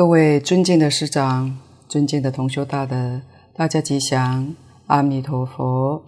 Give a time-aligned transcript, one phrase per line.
[0.00, 3.20] 各位尊敬的师长、尊敬的同修大德，
[3.52, 4.56] 大家吉祥，
[4.86, 6.06] 阿弥陀佛。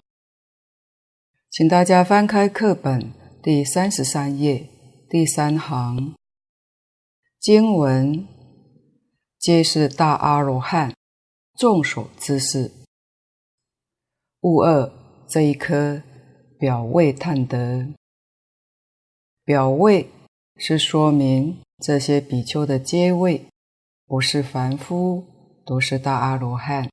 [1.51, 4.67] 请大家翻开课本第三十三页
[5.07, 6.15] 第三行，
[7.39, 8.27] 经文
[9.37, 10.95] 皆是大阿罗汉
[11.55, 12.71] 众所知识。
[14.41, 14.91] 物二
[15.27, 16.01] 这一颗
[16.57, 17.93] 表位探得，
[19.45, 20.09] 表位
[20.57, 23.45] 是说明这些比丘的阶位。
[24.05, 25.25] 不是凡夫，
[25.65, 26.89] 都是大阿罗汉。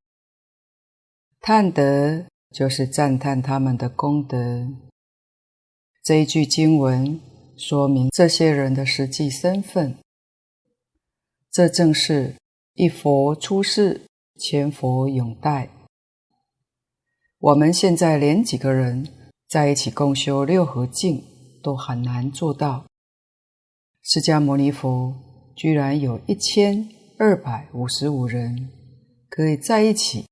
[1.40, 4.68] 探得就是赞叹他们的功德。
[6.02, 7.20] 这一句经文
[7.56, 9.98] 说明这些人的实际身份。
[11.50, 12.36] 这正是
[12.74, 14.06] 一佛出世，
[14.38, 15.68] 千佛永戴。
[17.38, 19.08] 我们现在连几个人
[19.48, 21.24] 在一起共修六合敬
[21.62, 22.86] 都很难做到，
[24.02, 25.14] 释迦牟尼佛
[25.56, 26.88] 居然有一千。
[27.22, 28.70] 二百五十五人
[29.28, 30.24] 可以在一起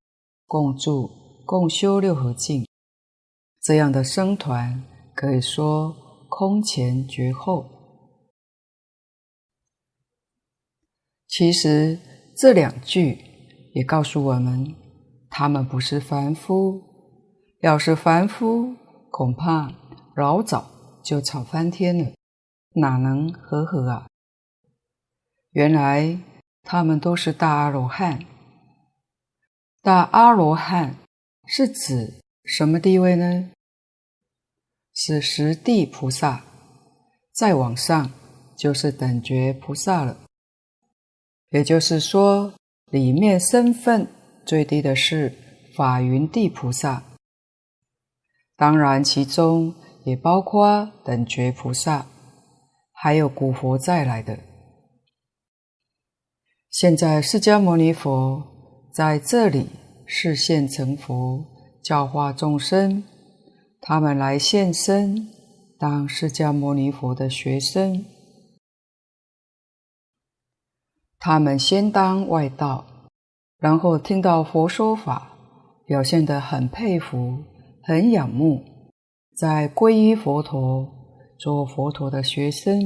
[0.47, 1.07] 共住
[1.45, 2.65] 共修六合敬，
[3.61, 4.83] 这样的僧团
[5.13, 5.95] 可以说
[6.27, 7.63] 空前绝后。
[11.27, 11.99] 其实
[12.35, 13.19] 这两句
[13.75, 14.75] 也告诉我们，
[15.29, 16.81] 他们不是凡夫。
[17.61, 18.75] 要是凡夫，
[19.11, 19.71] 恐怕
[20.15, 20.67] 老早
[21.03, 22.11] 就吵翻天了，
[22.77, 24.07] 哪能和合啊？
[25.51, 26.19] 原来。
[26.63, 28.25] 他们都是大阿罗汉。
[29.81, 30.95] 大阿罗汉
[31.47, 33.51] 是指什么地位呢？
[34.93, 36.43] 是十地菩萨，
[37.31, 38.11] 再往上
[38.57, 40.17] 就是等觉菩萨了。
[41.51, 42.53] 也就是说，
[42.91, 44.07] 里面身份
[44.45, 45.33] 最低的是
[45.75, 47.03] 法云地菩萨，
[48.57, 52.05] 当然其中也包括等觉菩萨，
[52.91, 54.37] 还有古佛再来的。
[56.69, 58.43] 现在释迦牟尼佛
[58.93, 59.69] 在这里
[60.05, 61.43] 示现成佛，
[61.81, 63.03] 教化众生，
[63.81, 65.27] 他们来现身
[65.79, 68.05] 当释迦牟尼佛的学生。
[71.17, 72.85] 他们先当外道，
[73.57, 75.35] 然后听到佛说法，
[75.87, 77.39] 表现得很佩服、
[77.81, 78.63] 很仰慕，
[79.35, 80.87] 在皈依佛陀，
[81.39, 82.79] 做佛陀的学生。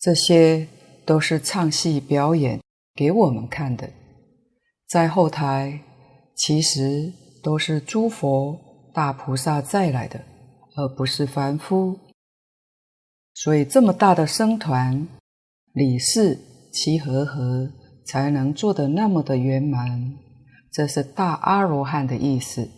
[0.00, 0.68] 这些
[1.04, 2.60] 都是唱戏表演
[2.94, 3.90] 给我们看的，
[4.88, 5.80] 在后台
[6.36, 7.12] 其实
[7.42, 8.58] 都是诸佛
[8.94, 10.24] 大菩萨再来的，
[10.76, 11.98] 而不是凡夫。
[13.34, 15.08] 所以这么大的僧团，
[15.72, 16.38] 理事
[16.72, 17.70] 齐和合，
[18.06, 20.16] 才能做得那么的圆满。
[20.72, 22.68] 这是大阿罗汉的意思。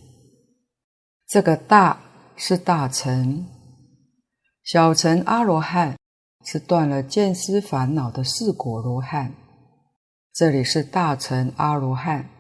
[1.26, 2.00] 这个大
[2.37, 3.46] 是大乘，
[4.64, 6.00] 小乘阿罗汉。
[6.45, 9.35] 是断了见思烦恼的四果罗汉，
[10.33, 12.31] 这里是大乘阿罗汉。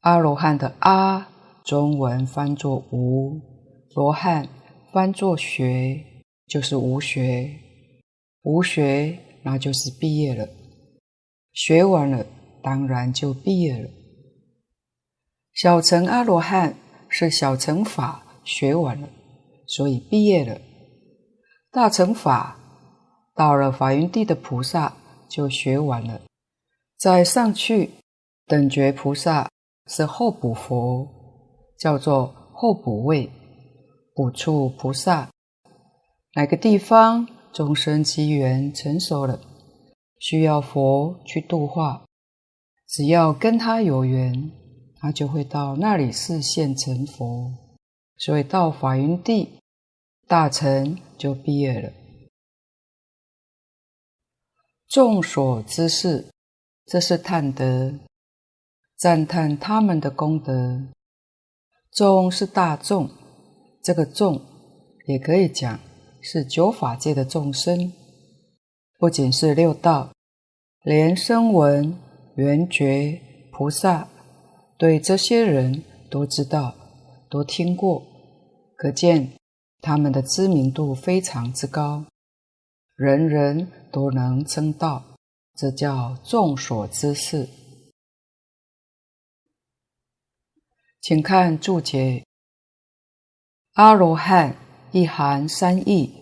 [0.00, 1.28] 阿罗汉的阿，
[1.64, 3.38] 中文翻作无，
[3.94, 4.48] 罗汉
[4.90, 6.02] 翻作学，
[6.46, 7.54] 就是无学。
[8.42, 10.48] 无学那就是毕业了，
[11.52, 12.24] 学完了
[12.62, 13.90] 当然就毕业了。
[15.52, 16.74] 小乘阿罗汉
[17.10, 19.06] 是小乘法学完了，
[19.66, 20.58] 所以毕业了。
[21.72, 22.58] 大乘法
[23.32, 24.92] 到了法云地的菩萨
[25.28, 26.20] 就学完了，
[26.98, 27.90] 再上去
[28.48, 29.48] 等觉菩萨
[29.86, 31.06] 是候补佛，
[31.78, 33.30] 叫做候补位，
[34.16, 35.28] 补处菩萨。
[36.34, 39.38] 哪个地方众生机缘成熟了，
[40.18, 42.02] 需要佛去度化，
[42.88, 44.50] 只要跟他有缘，
[45.00, 47.52] 他就会到那里示现成佛。
[48.18, 49.59] 所以到法云地。
[50.30, 51.92] 大乘就毕业了。
[54.86, 56.30] 众所知识，
[56.86, 57.98] 这是探得，
[58.96, 60.86] 赞叹他们的功德。
[61.90, 63.10] 众是大众，
[63.82, 64.40] 这个众
[65.08, 65.80] 也可以讲
[66.20, 67.92] 是九法界的众生，
[69.00, 70.12] 不仅是六道，
[70.84, 71.98] 连声闻、
[72.36, 74.06] 缘觉、菩萨，
[74.78, 76.76] 对这些人都知道，
[77.28, 78.00] 都听过，
[78.76, 79.39] 可见。
[79.82, 82.04] 他们的知名度非常之高，
[82.96, 85.02] 人人都能称道，
[85.56, 87.48] 这叫众所知识。
[91.00, 92.26] 请看注解：
[93.72, 94.54] 阿罗汉
[94.92, 96.12] 一含三义：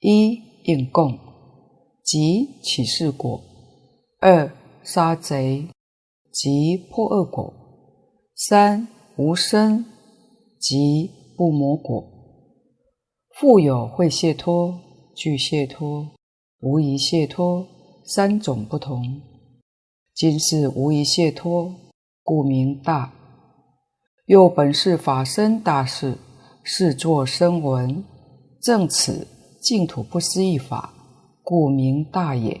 [0.00, 1.16] 一应供，
[2.02, 3.40] 即起事果；
[4.20, 4.52] 二
[4.82, 5.68] 杀贼，
[6.32, 7.54] 即破恶果；
[8.34, 9.84] 三无生，
[10.58, 12.17] 即不魔果。
[13.40, 14.80] 复有会解脱、
[15.14, 16.10] 具解脱、
[16.58, 17.64] 无疑解脱
[18.04, 19.22] 三种不同。
[20.12, 21.72] 今是无疑解脱，
[22.24, 23.12] 故名大。
[24.26, 26.18] 又本是法身大事，
[26.64, 28.04] 是作声闻，
[28.60, 29.28] 正此
[29.62, 30.92] 净土不思议法，
[31.44, 32.60] 故名大也。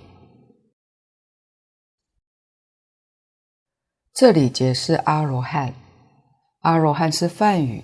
[4.14, 5.74] 这里解释阿罗汉，
[6.60, 7.82] 阿罗汉是梵语，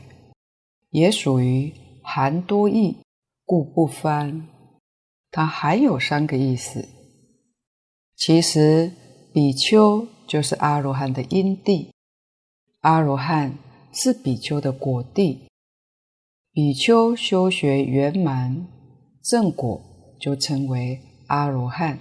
[0.90, 1.74] 也属于
[2.04, 2.98] 含多义，
[3.44, 4.46] 故不翻。
[5.30, 6.86] 它还有三个意思。
[8.14, 8.92] 其实
[9.32, 11.90] 比丘就是阿罗汉的因地，
[12.82, 13.58] 阿罗汉
[13.92, 15.48] 是比丘的果地。
[16.52, 18.68] 比丘修学圆满
[19.24, 19.82] 正果，
[20.20, 21.98] 就称为阿罗汉。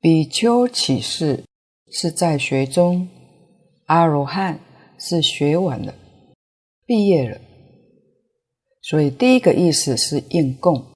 [0.00, 1.44] 比丘起士
[1.92, 3.08] 是在学中，
[3.86, 4.58] 阿罗汉
[4.98, 5.94] 是学完了，
[6.92, 7.40] 毕业了。
[8.82, 10.92] 所以第一个意思是应供，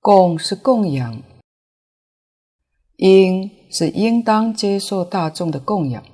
[0.00, 1.22] 供是供养，
[2.96, 6.04] 应是应当接受大众的供养，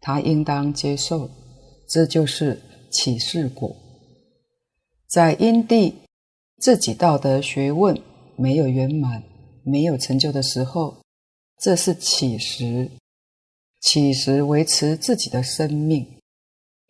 [0.00, 1.28] 他应当接受，
[1.86, 3.76] 这就是起士果。
[5.06, 5.98] 在因地
[6.56, 8.00] 自己道德学问
[8.34, 9.22] 没有圆满、
[9.62, 11.02] 没有成就的时候，
[11.58, 12.90] 这是起时，
[13.78, 16.06] 起时维持自己的生命，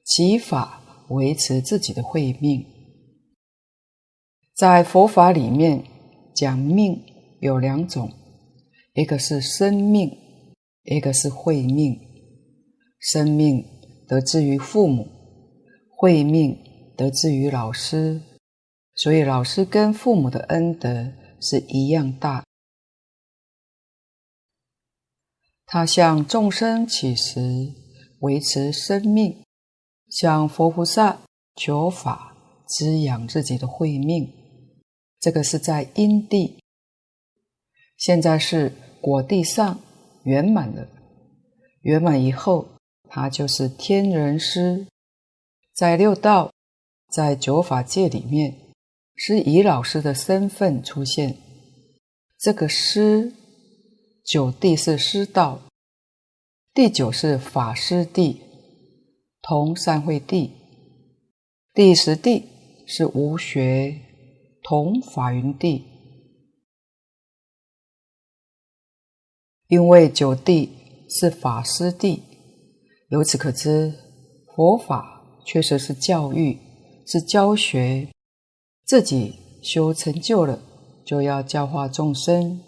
[0.05, 0.80] 起法
[1.11, 2.67] 维持自己的慧命。
[4.55, 5.85] 在佛法里面
[6.35, 7.03] 讲命
[7.41, 8.13] 有两种，
[8.95, 10.11] 一个是生命，
[10.83, 11.99] 一个是慧命。
[12.99, 13.65] 生命
[14.07, 15.09] 得自于父母，
[15.89, 16.59] 慧命
[16.97, 18.21] 得自于老师，
[18.95, 22.45] 所以老师跟父母的恩德是一样大。
[25.65, 27.73] 他向众生起时，
[28.19, 29.43] 维持生命，
[30.11, 31.21] 向佛菩萨
[31.55, 32.37] 求法，
[32.67, 34.31] 滋养自己的慧命。
[35.21, 36.59] 这个是在因地，
[37.97, 39.79] 现在是果地上
[40.25, 40.89] 圆满了。
[41.83, 42.69] 圆满以后，
[43.09, 44.87] 他就是天人师，
[45.73, 46.51] 在六道，
[47.11, 48.57] 在九法界里面，
[49.15, 51.37] 是以老师的身份出现。
[52.39, 53.35] 这个师，
[54.25, 55.61] 九地是师道，
[56.73, 58.41] 第九是法师地，
[59.43, 60.53] 同三会地，
[61.75, 62.45] 第十地
[62.87, 64.01] 是无学。
[64.63, 65.87] 同法云地，
[69.69, 70.69] 因为九地
[71.09, 72.23] 是法师地，
[73.09, 73.95] 由此可知，
[74.55, 76.59] 佛法确实是教育，
[77.07, 78.07] 是教学。
[78.85, 80.61] 自己修成就了，
[81.07, 82.61] 就要教化众生，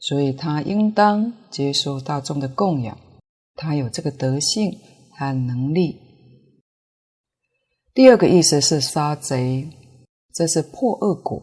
[0.00, 2.98] 所以他应当接受大众的供养，
[3.54, 4.78] 他有这个德性
[5.12, 6.00] 和能力。
[7.96, 9.70] 第二个意思是杀贼。
[10.30, 11.42] 这是破恶果，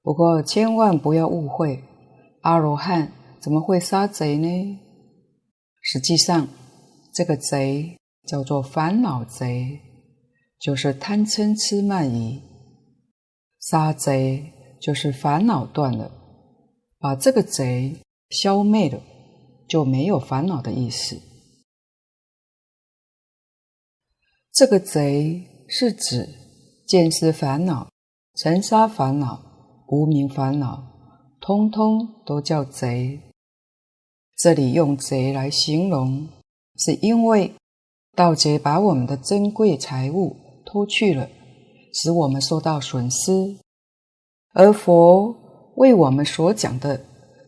[0.00, 1.84] 不过千万不要误会，
[2.40, 4.78] 阿罗汉怎么会杀贼呢？
[5.82, 6.48] 实际上，
[7.12, 9.78] 这个贼叫做烦恼贼，
[10.58, 12.40] 就是贪嗔痴慢疑。
[13.58, 16.10] 杀贼就是烦恼断了，
[16.98, 17.94] 把这个贼
[18.30, 18.98] 消灭了，
[19.68, 21.20] 就没有烦恼的意思。
[24.52, 26.28] 这个贼是指
[26.86, 27.88] 见思烦恼、
[28.34, 29.40] 尘沙烦恼、
[29.86, 30.82] 无明烦恼，
[31.40, 33.20] 通通都叫贼。
[34.36, 36.28] 这里用贼来形容，
[36.76, 37.54] 是因为
[38.16, 41.28] 盗贼把我们的珍贵财物偷去了，
[41.94, 43.56] 使我们受到损失。
[44.52, 47.00] 而佛为我们所讲的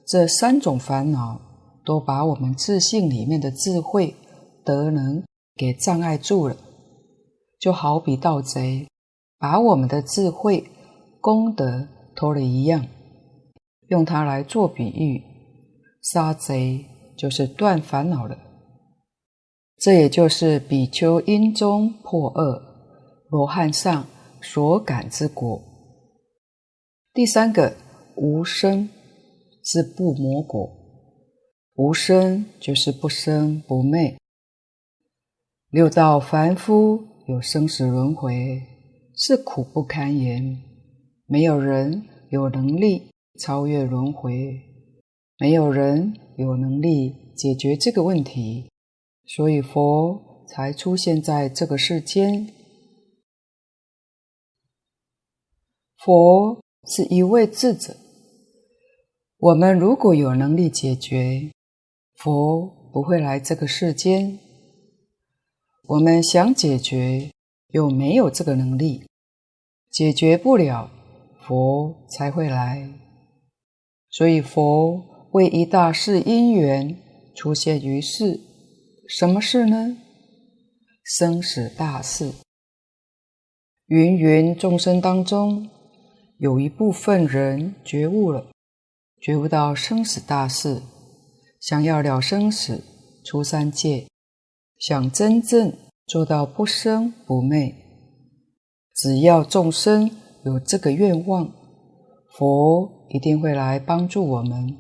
[0.06, 1.40] 这三种烦恼，
[1.85, 4.14] 都把我们自信里面的智慧、
[4.64, 5.25] 德能
[5.56, 6.56] 给障碍住了。
[7.62, 8.88] 就好比盗贼
[9.38, 10.69] 把我们的智慧、
[11.21, 12.85] 功德偷了一样，
[13.87, 15.23] 用它来做比喻，
[16.02, 16.85] 杀贼
[17.16, 18.37] 就是断烦恼了。
[19.78, 22.61] 这也就是比丘因中破恶，
[23.28, 24.07] 罗汉上
[24.40, 25.62] 所感之果。
[27.14, 27.76] 第三个
[28.16, 28.90] 无生
[29.62, 30.69] 是不魔果，
[31.76, 34.19] 无生就是不生不灭，
[35.71, 37.12] 六道凡夫。
[37.33, 38.62] 有生死轮回，
[39.17, 40.62] 是苦不堪言。
[41.25, 43.11] 没有人有能力
[43.41, 44.61] 超越轮回，
[45.39, 48.69] 没有人有能力解决这个问题，
[49.25, 52.47] 所以佛才出现在这个世间。
[56.05, 57.97] 佛是一位智者，
[59.39, 61.51] 我们如果有能力解决，
[62.17, 64.39] 佛不会来这个世间。
[65.89, 67.33] 我们想解决，
[67.73, 69.05] 又没有这个能力，
[69.91, 70.89] 解决不了，
[71.41, 72.89] 佛才会来。
[74.09, 76.97] 所以佛为一大事因缘
[77.35, 78.39] 出现于世，
[79.09, 79.97] 什么事呢？
[81.03, 82.31] 生死大事。
[83.87, 85.69] 芸芸众生当中，
[86.39, 88.47] 有一部分人觉悟了，
[89.21, 90.81] 觉悟到生死大事，
[91.61, 92.85] 想要了生死，
[93.25, 94.07] 出三界。
[94.83, 95.73] 想真正
[96.07, 97.73] 做到不生不灭，
[98.93, 100.11] 只要众生
[100.45, 101.49] 有这个愿望，
[102.33, 104.77] 佛一定会来帮助我们。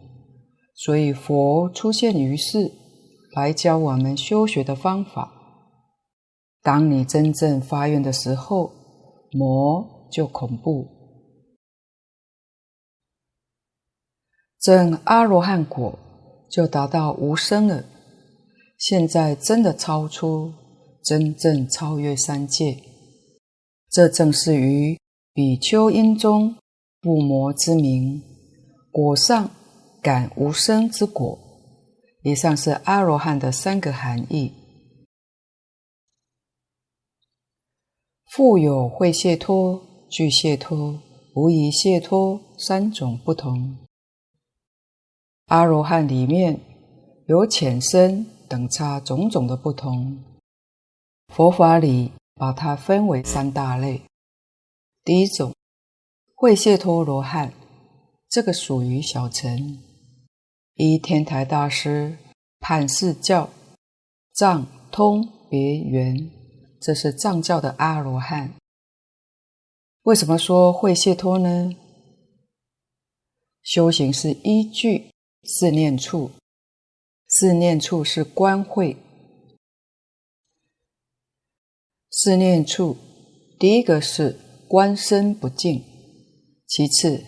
[0.74, 2.72] 所以佛出现于世，
[3.36, 5.32] 来教我们修学的方法。
[6.62, 8.72] 当你真正发愿的时候，
[9.30, 10.84] 魔就恐怖。
[14.58, 15.96] 证阿罗汉果
[16.50, 17.84] 就达到无生了。
[18.82, 20.52] 现在真的超出，
[21.04, 22.82] 真正超越三界，
[23.88, 24.98] 这正是于
[25.32, 26.56] 比丘因中
[27.00, 28.20] 不魔之名，
[28.90, 29.48] 果上
[30.02, 31.38] 感无生之果。
[32.24, 34.52] 以上是阿罗汉的三个含义：
[38.32, 41.00] 复有会解脱、具解脱、
[41.36, 43.76] 无疑解脱三种不同。
[45.46, 46.58] 阿罗汉里面
[47.28, 48.26] 有浅深。
[48.52, 50.22] 等差种种的不同，
[51.28, 54.02] 佛法里把它分为三大类。
[55.02, 55.54] 第一种，
[56.34, 57.54] 会谢脱罗汉，
[58.28, 59.82] 这个属于小乘。
[60.74, 62.18] 依天台大师
[62.60, 63.48] 判释教，
[64.34, 66.30] 藏通别圆，
[66.78, 68.52] 这是藏教的阿罗汉。
[70.02, 71.74] 为什么说会解脱呢？
[73.62, 75.10] 修行是依据
[75.44, 76.30] 四念处。
[77.34, 78.94] 四念处是观慧，
[82.10, 82.94] 四念处
[83.58, 85.82] 第一个是观身不净，
[86.66, 87.24] 其次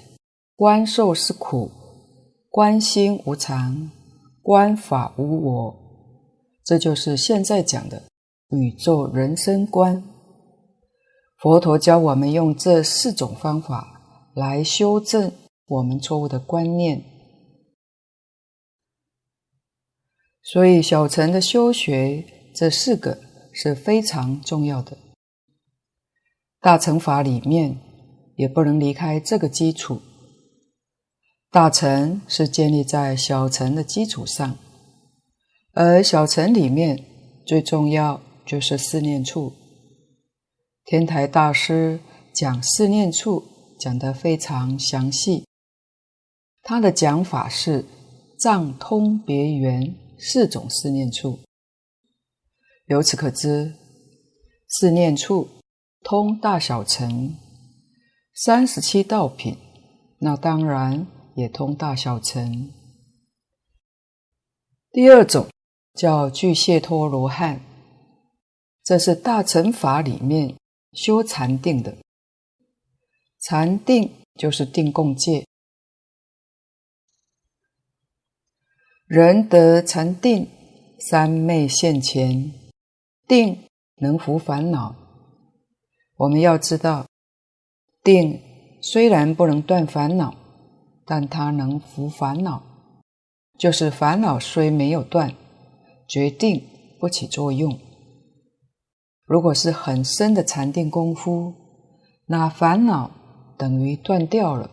[0.54, 1.70] 观受是苦，
[2.50, 3.90] 观心无常，
[4.42, 5.76] 观法无我，
[6.62, 8.02] 这就是现在讲的
[8.50, 10.04] 宇宙人生观。
[11.38, 15.32] 佛陀教我们用这四种方法来修正
[15.66, 17.13] 我们错误的观念。
[20.46, 22.22] 所以，小乘的修学
[22.54, 23.18] 这四个
[23.50, 24.98] 是非常重要的。
[26.60, 27.78] 大乘法里面
[28.36, 30.02] 也不能离开这个基础。
[31.50, 34.58] 大乘是建立在小乘的基础上，
[35.72, 37.02] 而小乘里面
[37.46, 39.54] 最重要就是四念处。
[40.84, 42.00] 天台大师
[42.34, 43.44] 讲四念处
[43.78, 45.46] 讲得非常详细，
[46.62, 47.86] 他的讲法是
[48.38, 49.94] 藏通别圆。
[50.18, 51.40] 四种四念处，
[52.87, 53.75] 由此可知，
[54.68, 55.49] 四念处
[56.02, 57.37] 通大小乘，
[58.35, 59.56] 三十七道品，
[60.18, 61.06] 那当然
[61.37, 62.73] 也通大小乘。
[64.90, 65.49] 第二种
[65.94, 67.61] 叫具解脱罗汉，
[68.85, 70.54] 这是大乘法里面
[70.92, 71.97] 修禅定的，
[73.40, 75.44] 禅定就是定共戒。
[79.06, 80.49] 人得禅定，
[80.99, 82.52] 三昧现前，
[83.28, 83.58] 定
[83.99, 84.94] 能伏烦恼。
[86.16, 87.04] 我们要知道，
[88.02, 88.40] 定
[88.80, 90.34] 虽然不能断烦恼，
[91.04, 92.62] 但它能伏烦恼。
[93.58, 95.34] 就是烦恼虽没有断，
[96.08, 96.64] 决定
[96.99, 97.78] 不起作用。
[99.26, 101.52] 如果是很深的禅定功夫，
[102.25, 103.11] 那烦恼
[103.58, 104.70] 等于断掉了。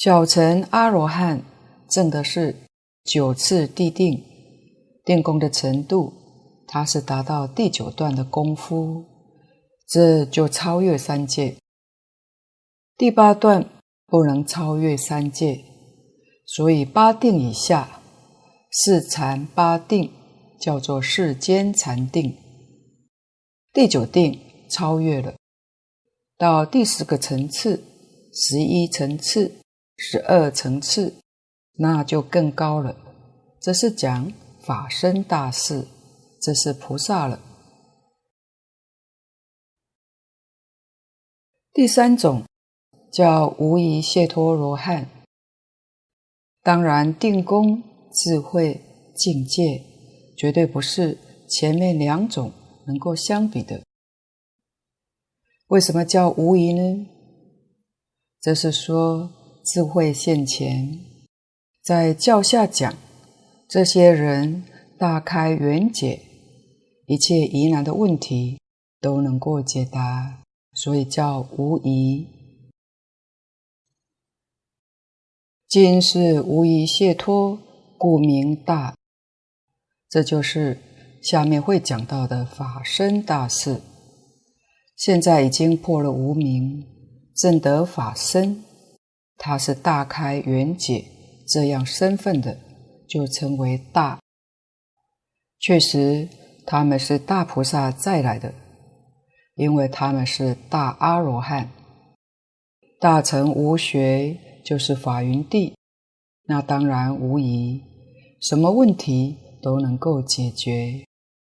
[0.00, 1.44] 小乘阿罗汉
[1.90, 2.56] 证的是
[3.04, 4.24] 九次地定，
[5.04, 6.10] 定功的程度，
[6.66, 9.04] 它是达到第九段的功夫，
[9.86, 11.54] 这就超越三界。
[12.96, 13.68] 第八段
[14.06, 15.62] 不能超越三界，
[16.46, 18.00] 所以八定以下，
[18.70, 20.10] 四禅八定
[20.58, 22.34] 叫做世间禅定。
[23.70, 24.40] 第九定
[24.70, 25.34] 超越了，
[26.38, 27.84] 到第十个层次，
[28.32, 29.59] 十一层次。
[30.02, 31.12] 十二层次，
[31.74, 32.96] 那就更高了。
[33.60, 35.86] 这是讲法身大士，
[36.40, 37.38] 这是菩萨了。
[41.74, 42.44] 第三种
[43.12, 45.06] 叫无疑解脱罗汉。
[46.62, 48.80] 当然，定功、智慧、
[49.14, 49.84] 境界，
[50.34, 52.50] 绝对不是前面两种
[52.86, 53.82] 能够相比的。
[55.66, 57.06] 为什么叫无疑呢？
[58.40, 59.36] 这是说。
[59.72, 60.98] 智慧现前，
[61.80, 62.92] 在教下讲，
[63.68, 64.64] 这些人
[64.98, 66.22] 大开圆解，
[67.06, 68.58] 一切疑难的问题
[69.00, 72.26] 都能够解答，所以叫无疑。
[75.68, 77.56] 今是无疑解脱，
[77.96, 78.96] 故名大。
[80.08, 80.80] 这就是
[81.22, 83.80] 下面会讲到的法身大事。
[84.96, 86.84] 现在已经破了无明，
[87.36, 88.64] 证得法身，
[89.42, 91.02] 他是大开圆解
[91.48, 92.58] 这样身份的，
[93.08, 94.20] 就称为大。
[95.58, 96.28] 确实，
[96.66, 98.52] 他们是大菩萨再来的，
[99.54, 101.70] 因为他们是大阿罗汉，
[103.00, 105.74] 大乘无学就是法云地，
[106.44, 107.80] 那当然无疑，
[108.42, 111.06] 什么问题都能够解决，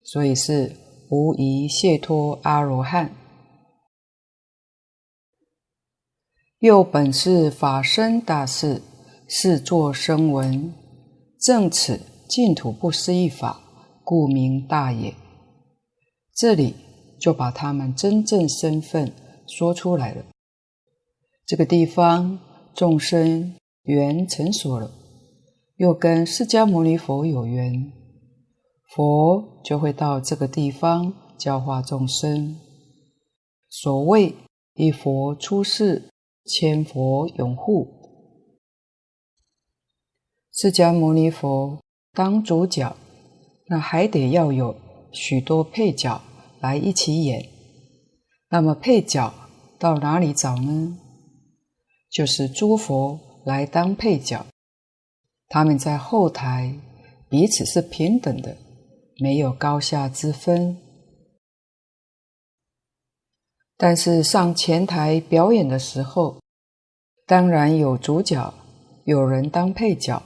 [0.04, 0.76] 所以是
[1.08, 3.10] 无疑解脱阿罗汉。
[6.60, 8.82] 又本是法身大士，
[9.26, 10.74] 是作声闻，
[11.40, 13.62] 正此净土不思议法。
[14.04, 15.14] 故名大也。
[16.34, 16.74] 这里
[17.18, 19.12] 就把他们真正身份
[19.46, 20.24] 说出来了。
[21.46, 22.38] 这个地方
[22.74, 24.90] 众生缘成熟了，
[25.76, 27.92] 又跟释迦牟尼佛有缘，
[28.88, 32.56] 佛就会到这个地方教化众生。
[33.68, 34.34] 所谓
[34.74, 36.09] 一佛出世，
[36.44, 37.88] 千佛拥护，
[40.52, 41.80] 释迦牟尼佛
[42.12, 42.96] 当主角。
[43.72, 44.74] 那还得要有
[45.12, 46.20] 许多配角
[46.60, 47.48] 来一起演。
[48.48, 49.32] 那么配角
[49.78, 50.98] 到哪里找呢？
[52.10, 54.44] 就是诸佛来当配角，
[55.46, 56.74] 他们在后台
[57.28, 58.56] 彼此是平等的，
[59.20, 60.76] 没有高下之分。
[63.82, 66.36] 但是上前台表演的时候，
[67.26, 68.52] 当然有主角，
[69.04, 70.22] 有人当配角，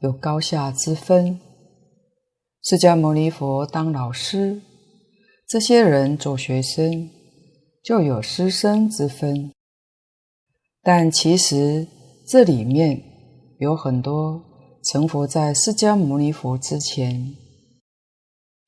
[0.00, 1.40] 有高下之分。
[2.62, 4.60] 释迦牟尼佛当老师，
[5.48, 7.08] 这些人做学生，
[7.82, 9.50] 就有师生之分。
[10.82, 11.86] 但其实
[12.28, 13.02] 这里面
[13.60, 14.42] 有很多
[14.84, 17.34] 成佛在释迦牟尼佛之前，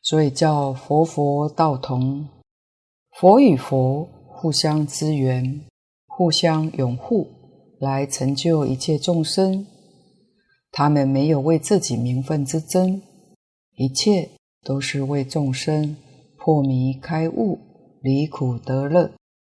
[0.01, 2.27] 所以叫佛佛道同，
[3.21, 4.09] 佛与佛
[4.43, 5.61] 互相支援，
[6.05, 7.29] 互相拥护，
[7.79, 9.65] 来成就一切众生。
[10.73, 13.01] 他们没有为自己名分之争。
[13.77, 14.29] 一切
[14.65, 15.97] 都是为众生
[16.37, 17.57] 破迷开悟、
[18.01, 19.13] 离苦得乐，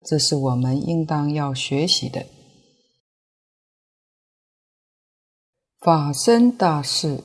[0.05, 2.25] 这是我们应当要学习的。
[5.79, 7.23] 法身大士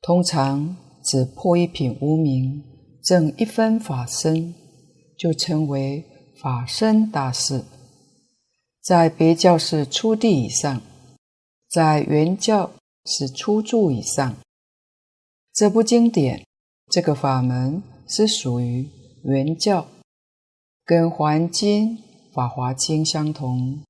[0.00, 2.64] 通常只破一品无明，
[3.04, 4.52] 证一分法身，
[5.16, 6.04] 就称为
[6.40, 7.64] 法身大士。
[8.80, 10.80] 在别教是初地以上，
[11.68, 12.70] 在原教
[13.04, 14.36] 是初住以上。
[15.52, 16.46] 这部经典，
[16.90, 18.88] 这个法门是属于
[19.24, 19.88] 原教，
[20.84, 21.98] 跟《华经》
[22.32, 23.82] 《法华经》相同。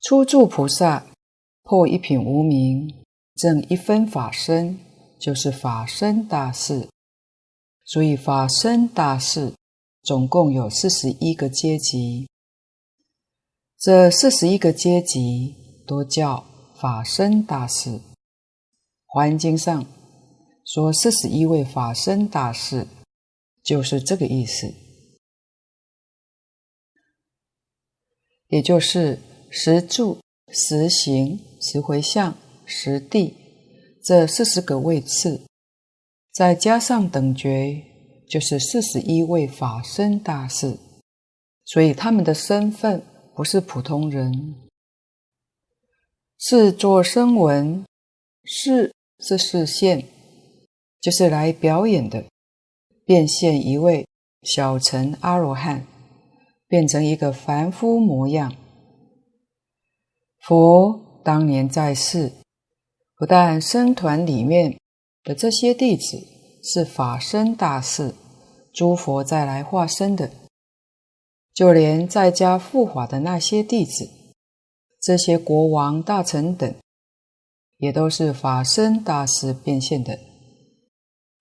[0.00, 1.04] 初住菩萨
[1.62, 3.02] 破一品无明，
[3.34, 4.78] 证一分法身，
[5.18, 6.88] 就是法身大士。
[7.84, 9.52] 所以法身大士
[10.02, 12.28] 总共有四十一个阶级，
[13.78, 15.54] 这四十一个阶级
[15.86, 17.90] 都叫法身大士。
[19.06, 19.86] 《华严经》上
[20.64, 22.88] 说四十一位法身大士，
[23.62, 24.74] 就是这个意思，
[28.48, 32.36] 也就是十住、十行、十回向、
[32.66, 33.36] 十地
[34.02, 35.42] 这四十个位次，
[36.32, 37.84] 再加上等觉，
[38.32, 40.78] 就是四十一位法身大士。
[41.66, 43.02] 所以他们的身份
[43.36, 44.54] 不是普通人，
[46.38, 47.84] 是做声闻，
[48.44, 48.90] 是。
[49.24, 50.04] 是示现，
[51.00, 52.24] 就是来表演的，
[53.04, 54.04] 变现一位
[54.42, 55.86] 小乘阿罗汉，
[56.66, 58.52] 变成一个凡夫模样。
[60.40, 62.32] 佛当年在世，
[63.16, 64.76] 不但僧团里面
[65.22, 66.18] 的这些弟子
[66.64, 68.12] 是法身大士，
[68.72, 70.30] 诸佛再来化身的，
[71.52, 74.10] 就连在家护法的那些弟子，
[75.00, 76.74] 这些国王、大臣等。
[77.78, 80.16] 也都是法身大师变现的，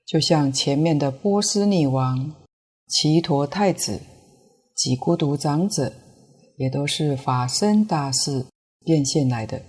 [0.08, 2.34] 就像前面的波斯匿王、
[2.88, 4.02] 奇陀太子、
[4.76, 5.94] 及孤独长者，
[6.58, 8.48] 也都是法身大师
[8.84, 9.62] 变现来的。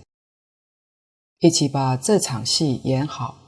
[1.41, 3.42] 一起把这场戏演好。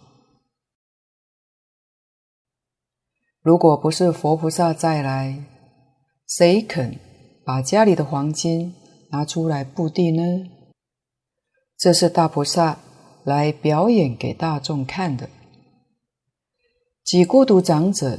[3.44, 5.44] 如果不是佛菩萨再来，
[6.26, 6.98] 谁肯
[7.44, 8.74] 把家里的黄金
[9.10, 10.22] 拿出来布地呢？
[11.76, 12.78] 这是大菩萨
[13.22, 15.28] 来表演给大众看的，
[17.04, 18.18] 几孤独长者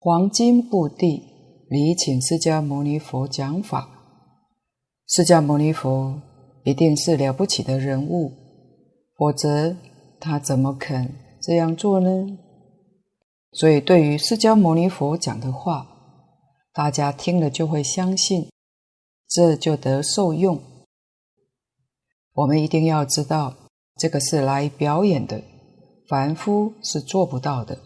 [0.00, 1.22] 黄金布地，
[1.70, 3.88] 礼请释迦牟尼佛讲法。
[5.06, 6.20] 释迦牟尼佛
[6.64, 8.30] 一定是了不起的人物，
[9.16, 9.74] 否则
[10.20, 12.38] 他怎么肯这样做呢？
[13.52, 15.86] 所以，对于释迦牟尼佛讲的话，
[16.72, 18.50] 大家听了就会相信，
[19.26, 20.60] 这就得受用。
[22.34, 23.56] 我们一定要知道，
[23.96, 25.42] 这个是来表演的，
[26.06, 27.80] 凡夫是做不到的。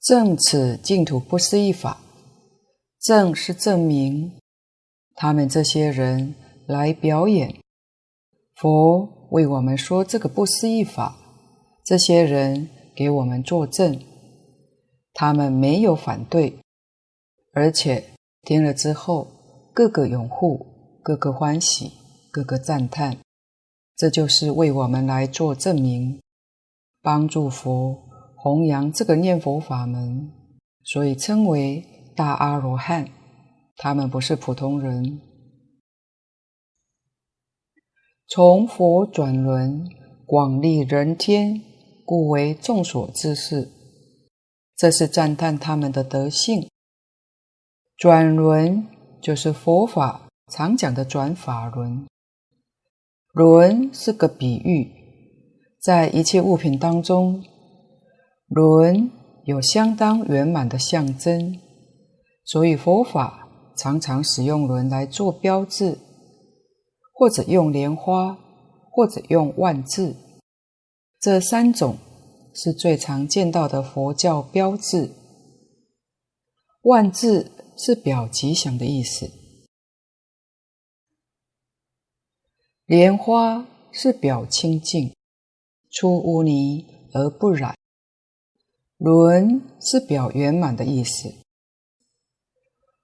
[0.00, 2.00] 证此净土不思议法，
[3.00, 4.38] 证是证明
[5.14, 6.34] 他们这些人
[6.66, 7.60] 来表演，
[8.54, 11.16] 佛为我们说这个不思议法，
[11.84, 13.98] 这些人给我们作证，
[15.12, 16.58] 他们没有反对，
[17.52, 18.04] 而且
[18.42, 19.28] 听了之后，
[19.72, 20.72] 个个拥护。
[21.04, 21.94] 个个欢喜，
[22.30, 23.16] 个个赞叹，
[23.96, 26.20] 这就是为我们来做证明，
[27.02, 30.30] 帮助佛弘扬这个念佛法门，
[30.84, 33.08] 所以称为大阿罗汉。
[33.76, 35.20] 他们不是普通人，
[38.28, 39.90] 从佛转轮，
[40.24, 41.60] 广利人天，
[42.04, 43.68] 故为众所知识。
[44.76, 46.68] 这是赞叹他们的德性。
[47.96, 48.86] 转轮
[49.20, 50.28] 就是佛法。
[50.50, 52.06] 常讲的转法轮，
[53.32, 54.92] 轮是个比喻，
[55.80, 57.42] 在一切物品当中，
[58.48, 59.10] 轮
[59.46, 61.58] 有相当圆满的象征，
[62.44, 65.96] 所以佛法常常使用轮来做标志，
[67.14, 68.36] 或者用莲花，
[68.90, 70.14] 或者用万字，
[71.22, 71.98] 这三种
[72.52, 75.08] 是最常见到的佛教标志。
[76.80, 79.30] 万字是表吉祥的意思。
[82.86, 85.14] 莲花是表清净，
[85.92, 87.72] 出污泥而不染；
[88.96, 91.32] 轮是表圆满的意思。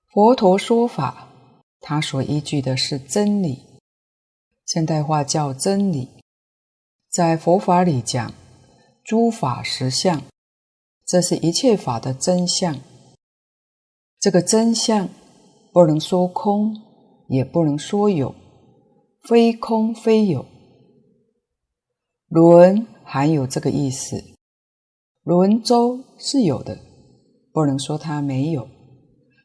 [0.08, 1.28] 佛陀说法，
[1.80, 3.62] 他所依据的是真理，
[4.66, 6.17] 现代话叫真理。
[7.18, 8.32] 在佛法里讲，
[9.02, 10.22] 诸法实相，
[11.04, 12.78] 这是一切法的真相。
[14.20, 15.08] 这个真相
[15.72, 16.76] 不能说空，
[17.26, 18.32] 也不能说有。
[19.24, 20.46] 非空非有，
[22.28, 24.22] 轮含有这个意思。
[25.24, 26.78] 轮周是有的，
[27.52, 28.62] 不能说它没有；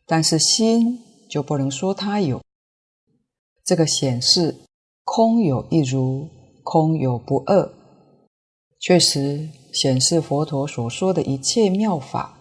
[0.05, 2.39] 但是心就不能说它有。
[3.65, 4.55] 这个显示
[5.03, 6.29] 空有一如，
[6.63, 7.73] 空有不二，
[8.79, 12.37] 确实显示佛陀所说的一切妙法，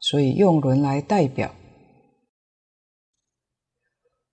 [0.00, 1.54] 所以用轮来代表。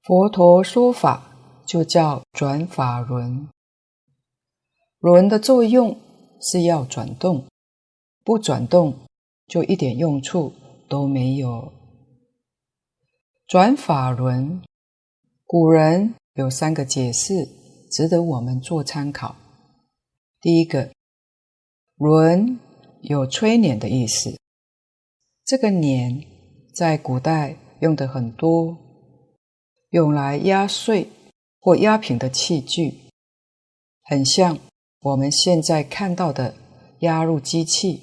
[0.04, 1.30] 佛陀说法。
[1.64, 3.48] 就叫转法轮，
[5.00, 5.98] 轮的作用
[6.42, 7.46] 是要转动，
[8.26, 8.94] 不转动
[9.48, 10.54] 就一点用处
[10.90, 11.72] 都没有。
[13.48, 14.62] 转法轮，
[15.46, 17.48] 古人有三个解释，
[17.92, 19.36] 值得我们做参考。
[20.40, 20.92] 第一个，
[21.98, 22.60] 轮
[23.02, 24.40] 有催碾的意思，
[25.46, 26.26] 这个碾
[26.74, 28.78] 在古代用的很多，
[29.90, 31.08] 用来压碎。
[31.64, 32.96] 或压平的器具，
[34.02, 34.58] 很像
[35.02, 36.56] 我们现在看到的
[37.02, 38.02] 压入机器，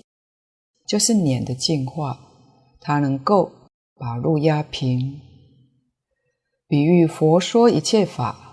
[0.87, 2.21] 就是碾的进化，
[2.79, 3.51] 它能够
[3.97, 5.21] 把路压平。
[6.69, 8.48] 比喻佛说一切法，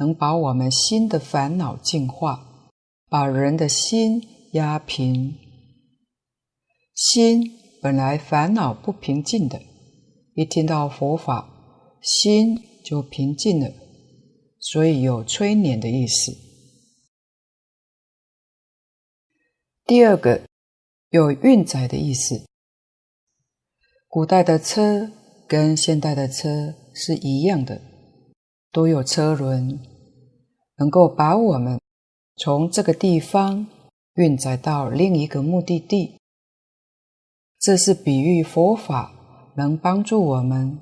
[0.00, 2.72] 能把我们心的烦恼净化，
[3.08, 5.36] 把人的心压平。
[6.94, 9.60] 心本来烦恼不平静的，
[10.34, 11.48] 一听到佛法，
[12.00, 13.70] 心就平静了。
[14.58, 16.36] 所以有催眠的意思。
[19.86, 20.42] 第二个
[21.10, 22.46] 有运载的意思。
[24.06, 25.10] 古代的车
[25.46, 27.80] 跟现代的车是一样的，
[28.70, 29.80] 都有车轮，
[30.80, 31.78] 能够把我们
[32.36, 33.68] 从这个地方
[34.14, 36.16] 运载到另一个目的地。
[37.60, 39.12] 这是比喻佛法
[39.56, 40.78] 能帮助我们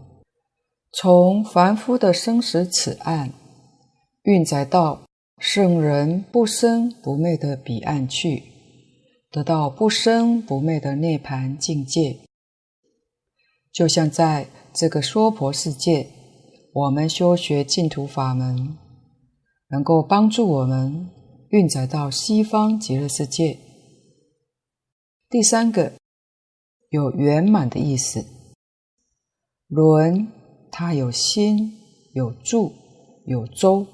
[0.92, 3.32] 从凡夫的生死此岸。
[4.22, 5.02] 运载到
[5.38, 8.42] 圣人不生不灭的彼岸去，
[9.30, 12.18] 得到不生不灭的涅槃境界。
[13.72, 16.08] 就像在这个娑婆世界，
[16.74, 18.76] 我们修学净土法门，
[19.70, 21.10] 能够帮助我们
[21.50, 23.58] 运载到西方极乐世界。
[25.28, 25.92] 第三个，
[26.88, 28.24] 有圆满的意思。
[29.66, 30.26] 轮
[30.70, 31.78] 它有心，
[32.14, 32.72] 有柱，
[33.26, 33.86] 有周。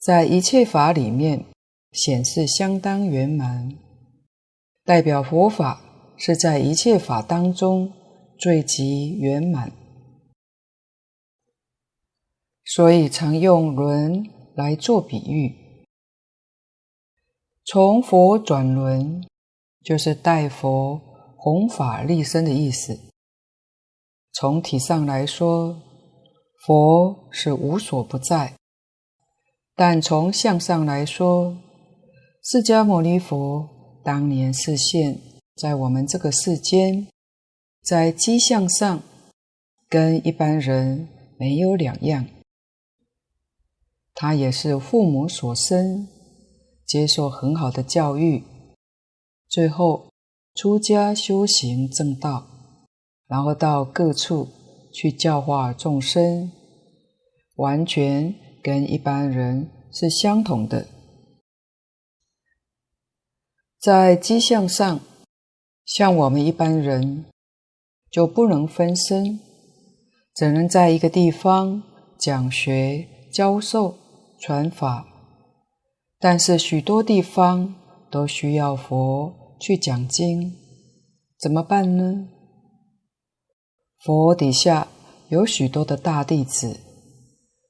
[0.00, 1.44] 在一切法里面
[1.92, 3.78] 显示相当圆满，
[4.84, 5.80] 代表佛法
[6.16, 7.92] 是在一切法当中
[8.38, 9.70] 最极圆满，
[12.64, 14.28] 所以常用轮
[14.60, 15.56] 来做比喻。
[17.64, 19.24] 从佛转轮，
[19.82, 21.00] 就是代佛
[21.38, 22.98] 弘法立身的意思。
[24.32, 25.80] 从体上来说，
[26.66, 28.54] 佛是无所不在；
[29.74, 31.56] 但从相上来说，
[32.42, 33.68] 释迦牟尼佛。
[34.02, 35.20] 当年示现，
[35.56, 37.06] 在我们这个世间，
[37.82, 39.02] 在机相上
[39.88, 41.06] 跟一般人
[41.38, 42.26] 没有两样。
[44.22, 46.06] 他也是父母所生，
[46.84, 48.44] 接受很好的教育，
[49.48, 50.10] 最后
[50.54, 52.46] 出家修行正道，
[53.26, 54.46] 然后到各处
[54.92, 56.52] 去教化众生，
[57.56, 60.86] 完全跟一般人是相同的。
[63.80, 65.00] 在机相上，
[65.86, 67.24] 像我们一般人
[68.10, 69.40] 就不能分身，
[70.34, 71.82] 只能在一个地方
[72.18, 73.96] 讲学、教授、
[74.40, 75.06] 传法。
[76.18, 77.74] 但是许多地方
[78.10, 80.52] 都需要佛去讲经，
[81.38, 82.26] 怎么办呢？
[84.02, 84.88] 佛底下
[85.28, 86.80] 有许多的大弟子，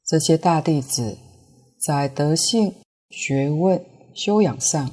[0.06, 1.18] 这些大弟子
[1.78, 2.74] 在德性、
[3.10, 4.90] 学问、修养上。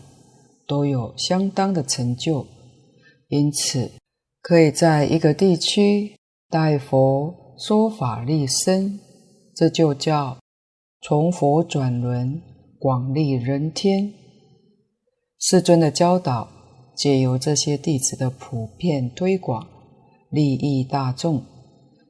[0.69, 2.45] 都有相当的成就，
[3.29, 3.89] 因此
[4.41, 6.17] 可以在一个地区
[6.49, 8.99] 代佛说法立身，
[9.55, 10.37] 这就叫
[11.01, 12.41] 从佛转轮，
[12.79, 14.13] 广利人天。
[15.39, 16.47] 世尊的教导，
[16.95, 19.67] 借由这些弟子的普遍推广，
[20.29, 21.43] 利益大众。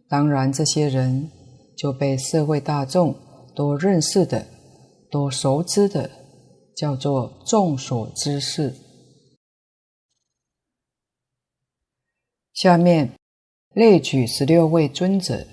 [0.07, 1.29] 当然，这些人
[1.77, 3.15] 就被社会大众
[3.55, 4.47] 都认识的、
[5.11, 6.09] 都熟知的。
[6.77, 8.75] 叫做众所知识。
[12.53, 13.13] 下面
[13.73, 15.47] 列举十六位尊者，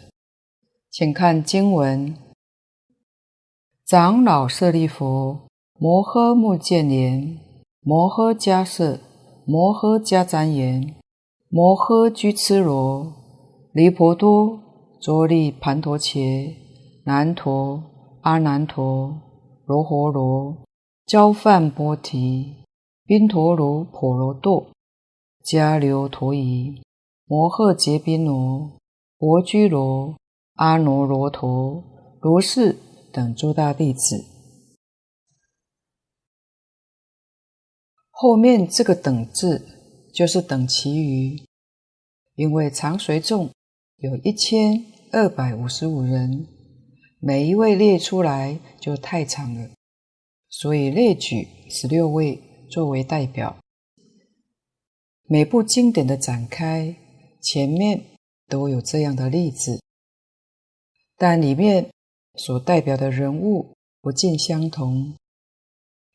[0.90, 2.14] 请看经文：
[3.86, 5.38] 长老舍利弗、
[5.78, 7.38] 摩诃目犍连、
[7.82, 8.98] 摩诃迦叶、
[9.44, 10.94] 摩诃迦旃延、
[11.50, 13.12] 摩诃居沚罗、
[13.72, 14.58] 离婆多、
[14.98, 16.56] 卓利盘陀伽、
[17.04, 17.82] 难陀、
[18.22, 19.14] 阿难陀、
[19.66, 20.56] 罗睺罗。
[21.06, 22.64] 憍梵波提、
[23.04, 24.68] 宾陀罗婆罗多、
[25.44, 26.80] 迦留陀夷、
[27.26, 28.70] 摩诃劫宾罗、
[29.18, 30.14] 婆居罗、
[30.54, 31.84] 阿耨罗陀、
[32.22, 32.74] 罗氏
[33.14, 34.24] 等诸大弟子。
[38.10, 39.64] 后面这个“等”字
[40.12, 41.40] 就是等其余，
[42.34, 43.52] 因为常随众
[43.98, 46.48] 有一千二百五十五人，
[47.20, 49.70] 每一位列出来就太长了。
[50.48, 53.56] 所以列举十六位作为代表，
[55.28, 56.96] 每部经典的展开
[57.40, 59.80] 前面都有这样的例子，
[61.16, 61.90] 但里面
[62.36, 65.14] 所代表的人物不尽相同，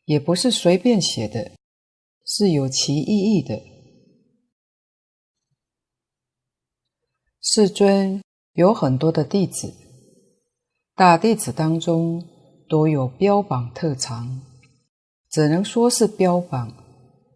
[0.05, 1.51] 也不是随便写的，
[2.25, 3.61] 是有其意义的。
[7.41, 8.21] 世尊
[8.53, 9.73] 有很多的弟子，
[10.93, 12.23] 大弟子当中，
[12.67, 14.41] 都有标榜特长，
[15.29, 16.75] 只能说是标榜。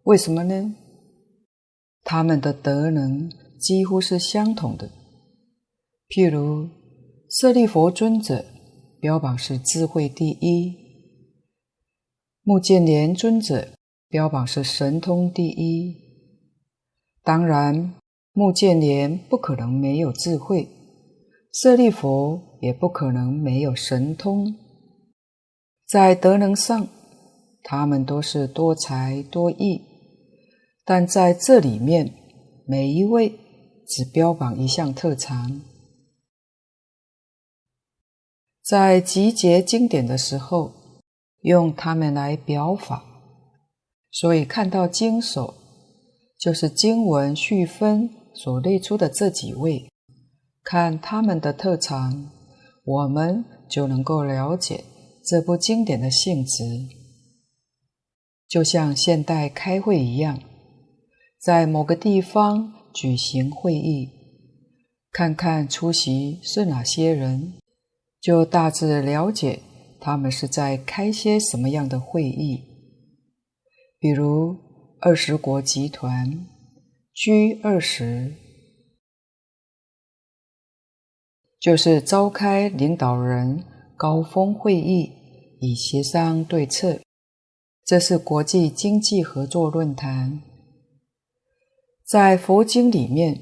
[0.04, 0.76] 为什么呢？
[2.02, 4.90] 他们的德能几乎是相同的。
[6.08, 6.68] 譬如
[7.30, 8.44] 舍利弗尊者
[9.04, 10.74] 标榜是智慧第一，
[12.42, 13.68] 目犍连尊者
[14.08, 15.94] 标榜是神通第一。
[17.22, 17.96] 当然，
[18.32, 20.70] 目犍连不可能没有智慧，
[21.52, 24.56] 舍利弗也不可能没有神通。
[25.86, 26.88] 在德能上，
[27.62, 29.82] 他们都是多才多艺，
[30.82, 32.10] 但在这里面，
[32.66, 33.28] 每一位
[33.86, 35.60] 只标榜一项特长。
[38.64, 40.72] 在集结经典的时候，
[41.42, 43.04] 用他们来表法，
[44.10, 45.52] 所以看到经首，
[46.38, 49.90] 就是经文序分所列出的这几位，
[50.62, 52.30] 看他们的特长，
[52.86, 54.82] 我们就能够了解。
[55.22, 56.64] 这部经典的性质，
[58.48, 60.40] 就像现代开会一样，
[61.38, 64.08] 在某个地方举行会议，
[65.12, 67.54] 看看出席是哪些人，
[68.24, 69.60] 就大致了解
[70.00, 72.64] 他们是在开些什么样的会议。
[73.98, 74.56] 比如
[74.98, 76.46] 二十国集团
[77.14, 78.32] ，G 二十，
[81.60, 83.62] 就是召开领导人。
[83.96, 85.12] 高峰会议
[85.60, 87.00] 以协商对策，
[87.84, 90.42] 这是国际经济合作论坛。
[92.04, 93.40] 在佛经里面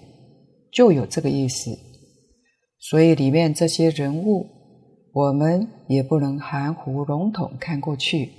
[0.71, 1.71] 就有这个意思，
[2.79, 4.47] 所以里面这些人物，
[5.13, 8.33] 我们也不能含糊笼统看过去。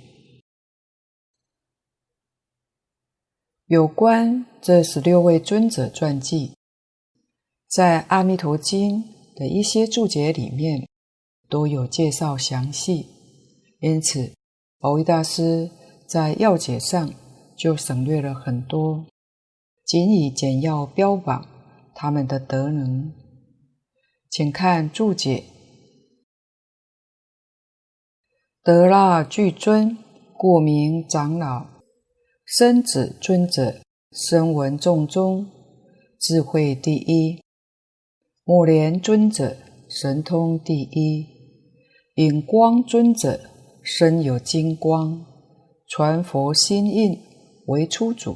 [3.66, 6.52] 有关这十六位尊者传记，
[7.68, 9.02] 在《阿弥陀经》
[9.38, 10.86] 的一些注解里面
[11.48, 13.06] 都有介绍详细，
[13.80, 14.34] 因此
[14.80, 15.70] 蕅益大师
[16.06, 17.14] 在要解上
[17.56, 19.06] 就省略了很多，
[19.86, 21.46] 仅以简要标榜
[21.94, 23.12] 他们的德能。
[24.28, 25.44] 请看注解：
[28.64, 29.98] 得那具尊，
[30.38, 31.66] 故名长老。
[32.46, 35.46] 生子尊者，声闻众中
[36.18, 37.42] 智慧第一；
[38.42, 39.54] 目连尊者，
[39.90, 41.26] 神通第一；
[42.14, 43.38] 引光尊者，
[43.82, 45.26] 身有金光，
[45.86, 47.20] 传佛心印
[47.66, 48.34] 为初祖，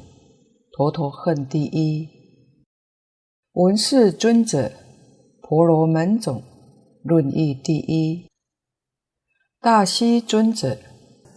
[0.71, 2.07] 陀陀恨第一；
[3.53, 4.71] 闻世尊者，
[5.41, 6.43] 婆罗门种
[7.01, 8.28] 论义第一；
[9.61, 10.79] 大须尊者，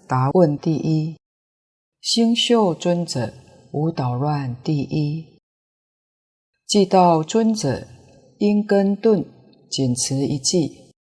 [0.07, 1.17] 答问第一。
[2.01, 3.35] 星宿尊者
[3.73, 5.41] 无捣乱第一，
[6.65, 7.85] 即道尊者
[8.39, 9.25] 因根顿
[9.69, 10.71] 仅持一偈，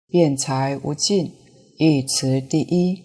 [0.09, 1.31] 辩才无尽
[1.79, 3.01] 亦持第一。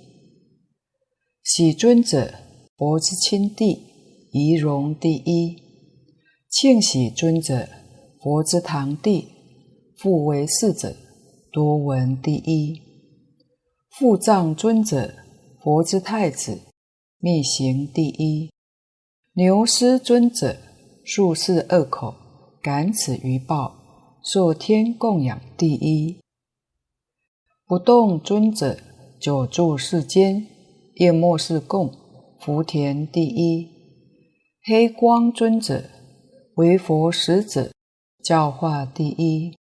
[1.44, 2.34] 喜尊者
[2.76, 3.84] 佛之亲弟，
[4.32, 5.62] 仪容第一。
[6.50, 7.70] 庆喜尊者
[8.20, 9.28] 佛之堂弟，
[10.00, 10.96] 复为侍者，
[11.52, 12.91] 多闻第一。
[14.02, 15.14] 富藏尊者
[15.62, 16.60] 佛之太子。
[17.20, 18.50] 密行第一，
[19.34, 20.58] 牛师尊者
[21.06, 22.16] 宿世二口，
[22.64, 23.76] 感此余报，
[24.24, 26.20] 受天供养第一。
[27.68, 28.76] 不动尊者
[29.20, 30.48] 久住世间，
[30.96, 31.94] 夜末世供
[32.40, 33.70] 福田第一。
[34.64, 35.84] 黑光尊者
[36.56, 37.72] 为佛使者，
[38.24, 39.56] 教化第一。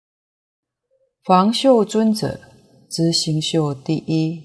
[1.23, 2.41] 房宿尊者
[2.91, 4.43] 知星宿第一。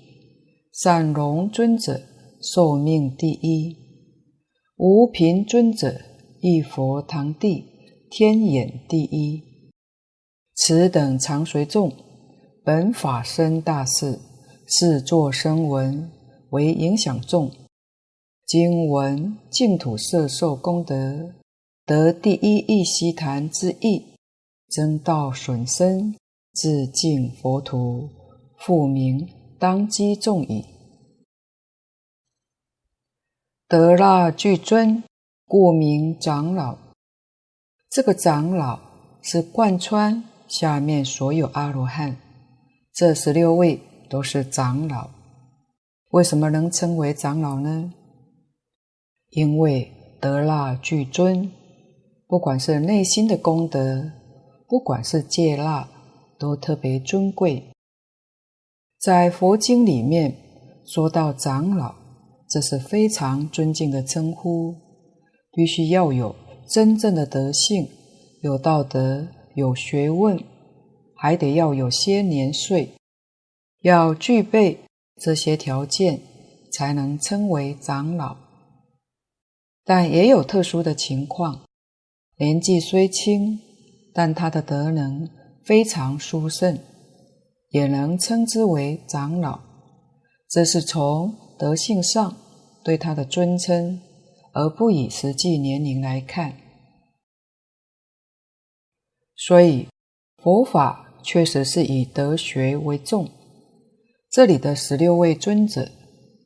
[0.72, 2.02] 善容尊者。
[2.42, 3.76] 寿命第一，
[4.78, 6.00] 无贫尊者，
[6.42, 7.66] 一佛堂弟，
[8.12, 9.42] 天眼第一。
[10.54, 11.92] 此等常随众，
[12.64, 14.20] 本法身大士，
[14.68, 16.12] 是作声闻，
[16.52, 17.50] 为影响众，
[18.46, 21.34] 经闻净土摄受功德，
[21.84, 24.04] 得第一义悉檀之意，
[24.70, 26.14] 增道损身，
[26.54, 28.08] 自净佛土，
[28.58, 29.30] 复名
[29.60, 30.66] 当机众矣。
[33.68, 35.04] 得那具尊，
[35.46, 36.78] 故名长老。
[37.90, 38.80] 这个长老
[39.22, 42.18] 是贯穿下面所有阿罗汉，
[42.94, 45.10] 这十六位都是长老。
[46.12, 47.92] 为什么能称为长老呢？
[49.32, 49.92] 因为
[50.22, 51.52] 得那具尊，
[52.28, 54.12] 不管是内心的功德，
[54.68, 55.90] 不管是戒腊，
[56.38, 57.72] 都特别尊贵。
[59.06, 60.36] 在佛经里面
[60.84, 61.94] 说到长老。
[62.50, 64.74] 这是非常尊敬的称呼，
[65.52, 66.36] 必须要有
[66.68, 67.88] 真正的德性，
[68.42, 70.44] 有道德，有学问，
[71.16, 72.94] 还得要有些年岁，
[73.84, 74.80] 要具备
[75.22, 76.20] 这些条件，
[76.74, 78.36] 才能称为长老。
[79.84, 81.62] 但也有特殊的情况，
[82.40, 83.60] 年纪虽轻，
[84.16, 85.30] 但他的德能
[85.64, 86.80] 非常殊胜，
[87.76, 89.60] 也能称之为长老。
[90.50, 92.34] 这是从德性上
[92.86, 94.00] 对他的尊称，
[94.54, 96.54] 而不以实际年龄来看。
[99.36, 99.90] 所以
[100.42, 103.30] 佛法确实是以德学为重。
[104.32, 105.90] 这里的十六位尊者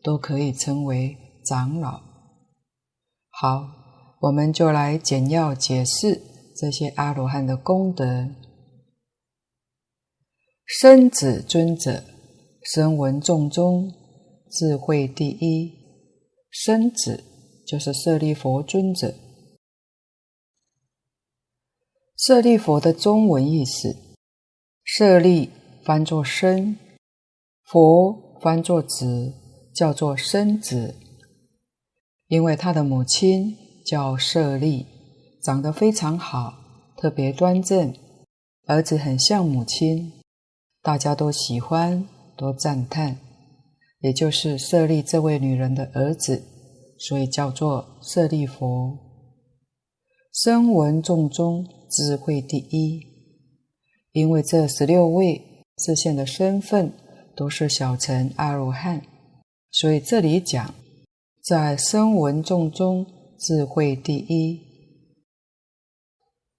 [0.01, 1.15] 都可以称为
[1.45, 2.01] 长老。
[3.30, 3.67] 好，
[4.21, 6.19] 我们就来简要解释
[6.57, 8.27] 这些阿罗汉的功德。
[10.72, 12.03] 生子尊者，
[12.61, 13.91] 声闻众中。
[14.51, 15.74] 智慧第一，
[16.51, 17.24] 生子
[17.65, 19.15] 就是舍利佛尊者。
[22.15, 23.97] 舍利佛的中文意思，
[24.84, 25.49] 舍利
[25.84, 26.78] 翻作身，
[27.63, 29.34] 佛翻作子，
[29.74, 30.93] 叫做生子。
[32.28, 34.86] 因为他的母亲叫舍利，
[35.41, 36.53] 长得非常好，
[36.95, 37.91] 特别端正，
[38.67, 40.13] 儿子很像母亲，
[40.82, 42.07] 大家都喜欢，
[42.38, 43.17] 都赞叹。
[44.01, 46.41] 也就是舍利这位女人的儿子，
[46.97, 48.97] 所以叫做舍利弗。
[50.32, 53.01] 声闻众中智慧第一，
[54.13, 56.93] 因为这十六位示现的身份
[57.36, 59.01] 都是小乘阿罗汉，
[59.71, 60.73] 所以这里讲
[61.43, 63.05] 在声闻众中
[63.38, 64.61] 智慧第一。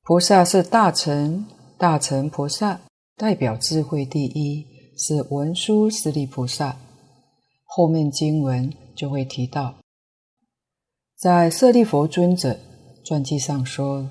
[0.02, 1.46] 菩萨是大乘，
[1.78, 2.80] 大乘菩萨
[3.20, 4.66] 代表智慧第一，
[4.96, 6.74] 是文殊师利菩萨。
[7.66, 9.74] 后面经文就会提到，
[11.18, 12.58] 在舍利弗尊者
[13.04, 14.08] 传记上说，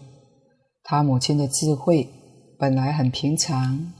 [0.83, 2.07] 他母亲的智慧
[2.59, 3.91] 本来很平常，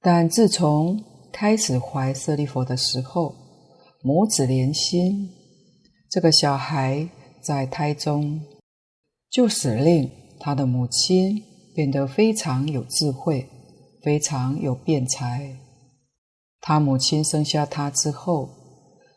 [0.00, 1.02] 但自从
[1.32, 3.34] 开始怀舍利弗的时候，
[4.04, 5.30] 母子连心，
[6.08, 7.08] 这个小孩
[7.42, 8.40] 在胎中
[9.28, 10.08] 就使令
[10.38, 11.42] 他的母亲
[11.74, 13.44] 变得非常有智慧，
[14.02, 15.56] 非常有辩才。
[16.60, 18.48] 他母亲生下他之后，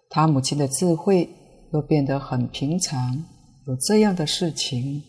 [0.09, 1.29] 他母亲的智慧
[1.73, 3.23] 又变得很平常，
[3.67, 5.03] 有这样的事情。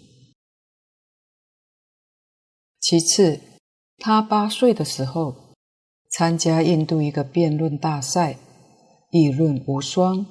[2.81, 3.41] 其次，
[3.99, 5.35] 他八岁的时候
[6.11, 8.37] 参加印度一个辩论大赛，
[9.11, 10.27] 议论无双，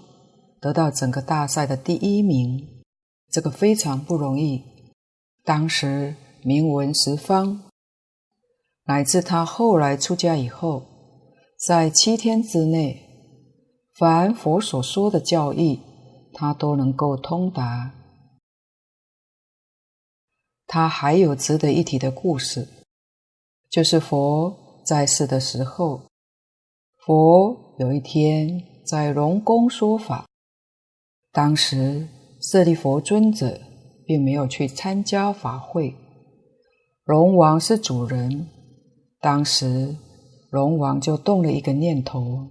[0.61, 2.83] 得到整个大赛的第一名，
[3.29, 4.63] 这个非常不容易。
[5.43, 7.64] 当时名闻十方，
[8.85, 10.83] 乃至他后来出家以后，
[11.57, 13.01] 在七天之内。
[13.97, 15.79] 凡佛所说的教义，
[16.33, 17.93] 他都能够通达。
[20.67, 22.67] 他还有值得一提的故事，
[23.69, 26.01] 就是佛在世的时候，
[26.97, 30.25] 佛有一天在龙宫说法，
[31.31, 32.09] 当时
[32.41, 33.61] 舍利弗尊者
[34.05, 35.95] 并没有去参加法会，
[37.05, 38.49] 龙王是主人，
[39.25, 39.97] 当时
[40.51, 42.47] 龙王就动了一个念头。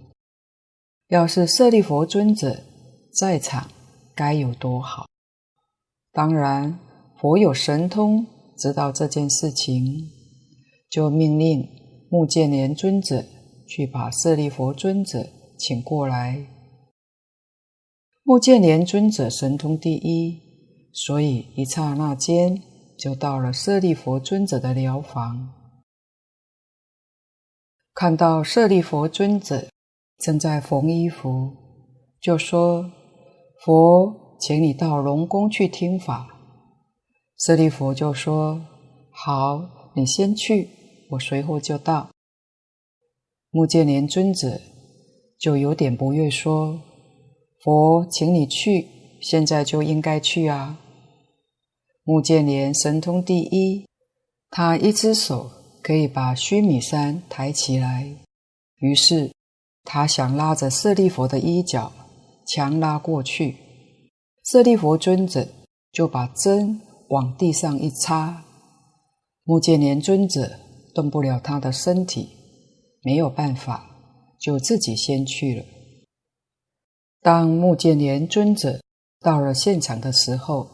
[1.07, 2.63] 要是舍利佛尊者
[3.17, 3.69] 在场，
[4.13, 5.05] 该有多好！
[6.11, 6.77] 当然，
[7.17, 10.11] 佛有神通，知道这件事情，
[10.89, 11.65] 就命令
[12.11, 13.23] 目犍连尊者
[13.65, 15.25] 去把舍利佛尊者
[15.57, 16.45] 请过来。
[18.23, 20.41] 目犍连尊者神通第一，
[20.91, 22.61] 所以一刹那间
[22.97, 25.53] 就到了舍利佛尊者的寮房，
[27.95, 29.67] 看到舍利佛尊者。
[30.17, 31.51] 正在缝衣服，
[32.21, 32.89] 就说
[33.63, 36.27] ：“佛，请你到龙宫去听法。”
[37.37, 38.61] 舍利佛就说
[39.11, 40.69] ：“好，你先去，
[41.11, 42.09] 我随后就到。”
[43.51, 44.59] 目犍连尊者
[45.37, 46.79] 就有点不悦，说
[47.61, 48.87] ：“佛，请你去，
[49.21, 50.79] 现在就应该去啊！”
[52.03, 53.85] 目犍连神通第一，
[54.49, 55.51] 他一只手
[55.85, 58.11] 可以把须弥山抬起来，
[58.79, 59.31] 于是。
[59.87, 61.93] 他想拉着舍利佛的衣角，
[62.47, 63.55] 强拉过去。
[64.43, 65.47] 舍利佛尊者
[65.91, 68.43] 就把针往地上一插，
[69.43, 70.57] 目犍连尊者
[70.95, 72.29] 动不了他的身体，
[73.03, 73.85] 没有办法，
[74.39, 75.63] 就自己先去了。
[77.21, 78.81] 当目犍连尊者
[79.19, 80.67] 到了现场的时候，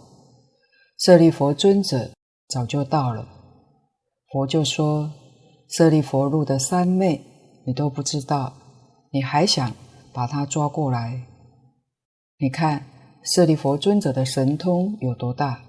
[0.97, 2.11] 舍利佛尊者
[2.47, 3.40] 早就到了。
[4.31, 5.11] 佛就说
[5.69, 7.21] ：“舍利弗入的三昧，
[7.65, 8.53] 你都不知道。”
[9.13, 9.75] 你还想
[10.13, 11.27] 把他抓过来？
[12.39, 12.85] 你看
[13.25, 15.61] 舍利弗尊者的神通有多大？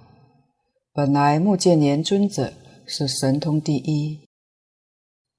[0.92, 2.52] 本来目犍连尊者
[2.86, 4.28] 是神通第一，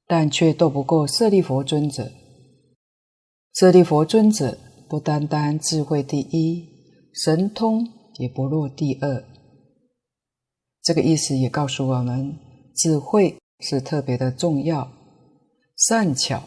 [0.06, 2.12] 但却斗不过舍利弗尊者。
[3.54, 4.58] 舍利弗尊者
[4.90, 6.68] 不单单智慧第一，
[7.14, 9.24] 神通也不落第二。
[10.82, 12.38] 这个意思也告诉我们，
[12.76, 14.92] 智慧是特别的重要，
[15.78, 16.44] 善巧。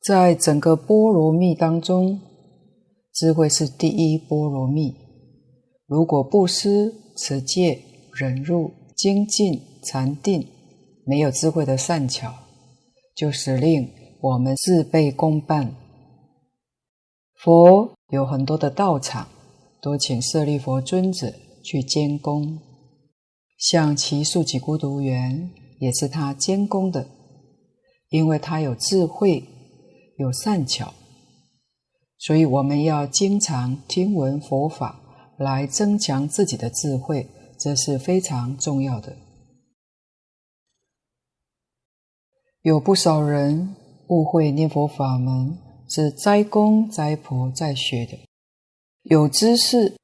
[0.00, 2.20] 在整个波罗蜜当中，
[3.12, 4.94] 智慧是第一波罗蜜。
[5.86, 7.80] 如果布施、持戒、
[8.14, 10.46] 忍辱、精进、禅定，
[11.04, 12.32] 没有智慧的善巧，
[13.14, 13.88] 就使令
[14.20, 15.74] 我们事倍功半。
[17.36, 19.28] 佛有很多的道场，
[19.80, 21.32] 都请舍利佛尊者
[21.62, 22.58] 去监工，
[23.58, 25.50] 像只树给孤独园
[25.80, 27.06] 也是他监工的，
[28.08, 29.44] 因为他有智慧。
[30.18, 30.92] 有善巧，
[32.18, 35.00] 所以我们要经常听闻佛法，
[35.38, 37.24] 来增强自己的智慧，
[37.56, 39.16] 这是非常重要的。
[42.62, 43.76] 有不少人
[44.08, 45.56] 误会念佛法门
[45.88, 48.18] 是斋公斋婆在学的，
[49.02, 49.96] 有知识、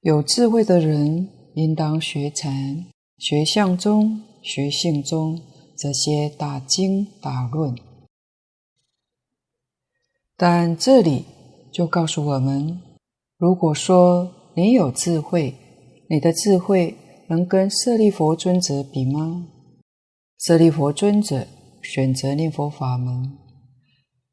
[0.00, 2.84] 有智慧的人应当学禅、
[3.26, 5.40] 学相宗、学性宗
[5.78, 7.74] 这些大经大论。
[10.36, 11.24] 但这里
[11.72, 12.82] 就告诉我们：
[13.38, 15.54] 如果说你有智慧，
[16.10, 16.98] 你的智慧
[17.30, 19.46] 能跟舍利佛尊者比吗？
[20.38, 21.46] 舍利佛尊者
[21.82, 23.38] 选择念佛法门，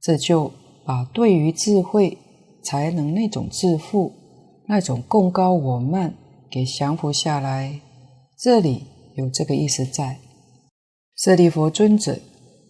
[0.02, 0.52] 这就
[0.86, 2.18] 把对于智慧、
[2.62, 4.12] 才能那种自负、
[4.68, 6.14] 那种贡高我慢
[6.50, 7.80] 给降服下来。
[8.42, 10.20] 这里有这个意思在。
[11.16, 12.18] 舍利弗尊者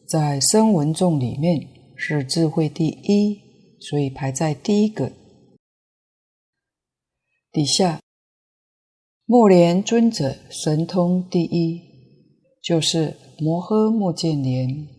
[0.05, 1.65] 在声闻众里面
[1.95, 3.39] 是智慧第一，
[3.79, 5.13] 所以排在第一个。
[7.53, 8.01] 底下，
[9.25, 11.81] 目连尊者神通第一，
[12.61, 14.89] 就是摩诃目犍连。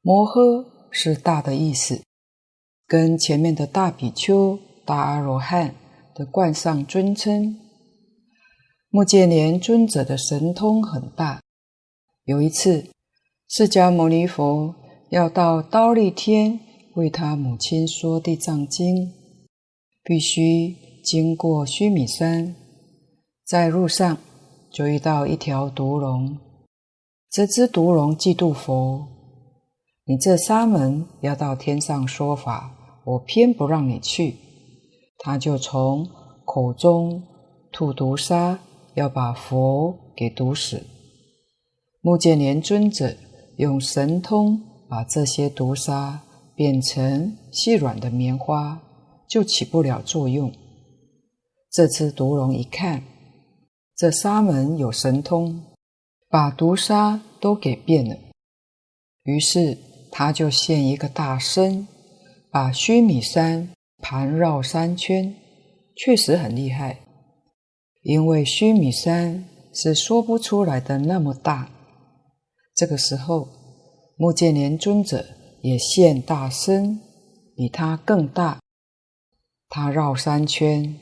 [0.00, 2.00] 摩诃是大的意思，
[2.86, 5.74] 跟前面的大比丘、大阿罗汉
[6.14, 7.58] 的冠上尊称。
[8.94, 11.40] 目犍连尊者的神通很大。
[12.24, 12.90] 有一次，
[13.48, 14.74] 释迦牟尼佛
[15.08, 16.60] 要到忉利天
[16.96, 19.10] 为他母亲说地藏经，
[20.04, 22.54] 必须经过须弥山，
[23.46, 24.18] 在路上
[24.70, 26.36] 就遇到一条毒龙。
[27.30, 29.08] 这只毒龙嫉妒佛，
[30.04, 34.36] 你这沙门要到天上说法，我偏不让你去。
[35.16, 36.06] 他就从
[36.44, 37.22] 口中
[37.72, 38.58] 吐毒沙，
[38.94, 40.82] 要把佛给毒死。
[42.00, 43.14] 目犍连尊者
[43.56, 46.20] 用神通把这些毒沙
[46.54, 48.82] 变成细软的棉花，
[49.28, 50.52] 就起不了作用。
[51.70, 53.02] 这只毒龙一看，
[53.96, 55.62] 这沙门有神通，
[56.28, 58.16] 把毒沙都给变了。
[59.22, 59.78] 于是
[60.10, 61.86] 他就现一个大身，
[62.50, 63.70] 把须弥山
[64.02, 65.34] 盘绕三圈，
[65.96, 66.98] 确实很厉害。
[68.02, 71.70] 因为须弥山是说不出来的那么大。
[72.74, 73.48] 这个时候，
[74.16, 75.24] 目犍连尊者
[75.62, 77.00] 也现大身，
[77.56, 78.60] 比他更大。
[79.68, 80.96] 他绕三圈。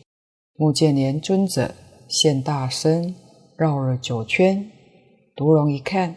[0.54, 1.74] 目犍连尊者
[2.06, 3.14] 现大身，
[3.56, 4.70] 绕了九圈。
[5.34, 6.16] 毒龙一看，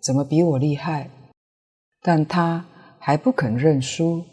[0.00, 1.10] 怎么比我厉害？
[2.00, 2.64] 但他
[3.00, 4.24] 还不肯认输。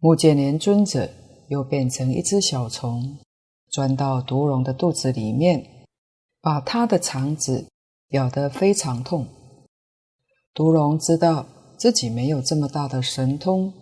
[0.00, 1.08] 目犍连尊者
[1.48, 3.18] 又变成一只小虫，
[3.70, 5.86] 钻到毒龙的肚子里面，
[6.40, 7.66] 把他的肠子
[8.10, 9.26] 咬得非常痛。
[10.54, 11.46] 毒龙知道
[11.76, 13.72] 自己没有这么大的神通，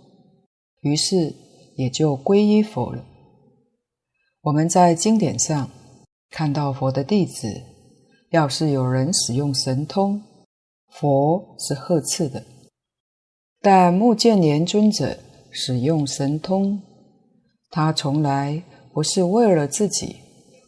[0.80, 1.34] 于是
[1.76, 3.04] 也就皈依佛了。
[4.42, 5.70] 我们在经典上
[6.30, 7.62] 看到佛的弟子，
[8.30, 10.22] 要是有人使用神通，
[10.88, 12.44] 佛是呵斥的。
[13.60, 15.18] 但目犍连尊者
[15.50, 16.80] 使用神通，
[17.70, 18.62] 他从来
[18.96, 20.16] 不是为了自己，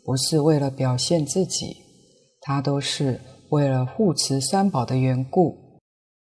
[0.05, 1.79] 不是为了表现自己，
[2.43, 3.19] 他都是
[3.49, 5.57] 为了护持三宝的缘故。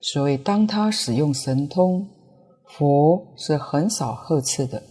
[0.01, 2.07] 所以，当他使用神通，
[2.67, 4.83] 佛是很少呵斥的。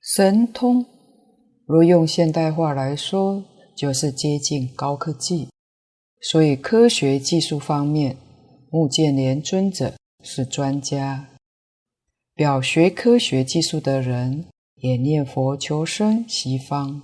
[0.00, 0.86] 神通，
[1.66, 3.42] 若用现代话来说，
[3.76, 5.48] 就是接近高科技。
[6.20, 8.16] 所以，科学技术方面，
[8.70, 11.26] 目犍连尊者是专家。
[12.38, 14.44] 表学科学技术的人，
[14.76, 17.02] 也念佛求生西方。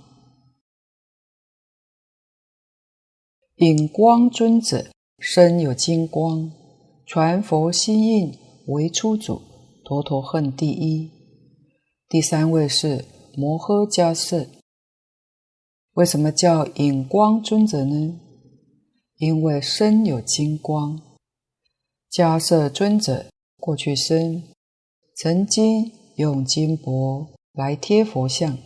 [3.57, 4.87] 引光尊者
[5.19, 6.49] 身有金光，
[7.05, 8.33] 传佛心印
[8.67, 9.41] 为初祖，
[9.83, 11.11] 陀陀恨第一。
[12.07, 13.03] 第三位是
[13.35, 14.47] 摩诃迦叶，
[15.95, 18.17] 为什么叫引光尊者呢？
[19.17, 21.01] 因为身有金光。
[22.09, 23.25] 迦叶尊者
[23.57, 24.41] 过去生
[25.15, 28.57] 曾经用金箔来贴佛像，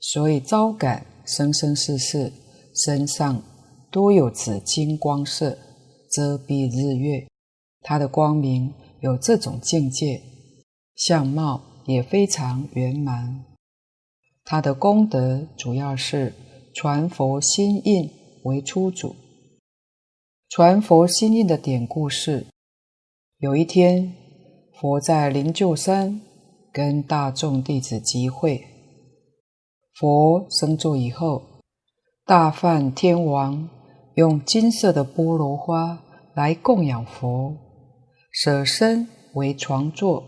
[0.00, 2.32] 所以招感生生世世
[2.74, 3.42] 身上
[3.90, 5.56] 多有紫金光色，
[6.10, 7.26] 遮蔽日月。
[7.80, 10.20] 他的光明有这种境界，
[10.94, 11.62] 相貌。
[11.88, 13.46] 也非常圆满。
[14.44, 16.34] 他的功德主要是
[16.74, 18.10] 传佛心印
[18.42, 19.16] 为初祖。
[20.50, 22.44] 传佛心印的典故是：
[23.38, 24.12] 有一天，
[24.80, 26.20] 佛在灵鹫山
[26.72, 28.64] 跟大众弟子集会。
[29.92, 31.42] 佛升座以后，
[32.24, 33.68] 大梵天王
[34.14, 36.00] 用金色的菠萝花
[36.32, 37.56] 来供养佛，
[38.30, 40.22] 舍身为床座。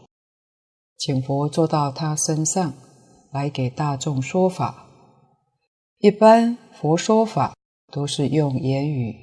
[0.98, 2.72] 请佛坐到他身上
[3.30, 4.88] 来给大众说法。
[5.98, 7.55] 一般佛说法
[7.92, 9.14] 都是用言语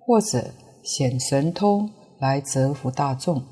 [0.00, 0.50] 或者
[0.82, 3.44] 显神通来折服大众，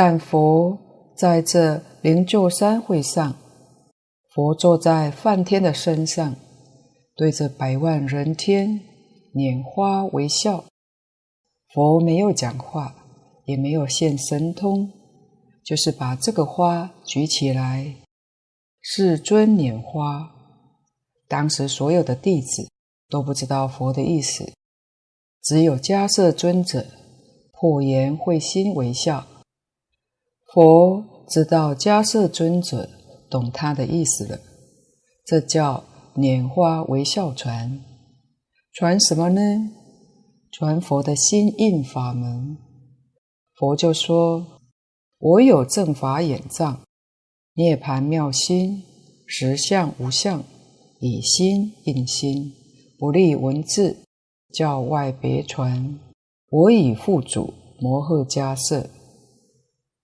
[0.00, 0.78] 但佛
[1.16, 3.34] 在这灵鹫山会上，
[4.32, 6.36] 佛坐在梵天的身上，
[7.16, 8.80] 对着百万人天
[9.34, 10.64] 拈花微笑。
[11.74, 12.94] 佛没有讲话，
[13.46, 14.88] 也没有现神通。
[15.64, 17.96] 就是把这个花举起来，
[18.80, 20.30] 世尊拈花。
[21.26, 22.68] 当时所有的弟子
[23.10, 24.52] 都不知道佛的意思，
[25.42, 26.86] 只有迦叶尊者
[27.50, 29.26] 破颜会心微笑。
[30.54, 32.88] 佛知道迦叶尊者
[33.28, 34.40] 懂他的意思了，
[35.26, 35.84] 这叫
[36.16, 37.78] 拈花微笑传，
[38.72, 39.40] 传什么呢？
[40.50, 42.56] 传佛的心印法门。
[43.56, 44.62] 佛就说
[45.20, 46.80] ：“我有正法眼藏，
[47.52, 48.82] 涅槃妙心，
[49.26, 50.42] 实相无相，
[51.00, 52.54] 以心印心，
[52.98, 53.98] 不立文字，
[54.54, 55.98] 教外别传。
[56.48, 58.88] 我以付嘱摩诃迦叶。”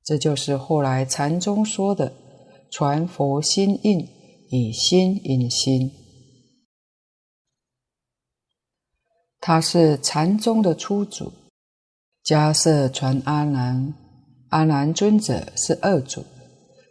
[0.04, 2.12] 这就是后来禅宗说的
[2.70, 4.06] “传佛心印，
[4.50, 5.90] 以心印心”。
[9.40, 11.32] 他是禅宗的初祖，
[12.22, 13.94] 迦叶传阿难，
[14.50, 16.22] 阿难尊者是二祖，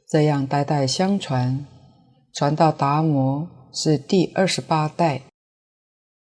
[0.09, 1.67] 这样代代相传，
[2.33, 5.21] 传到达摩是第二十八代，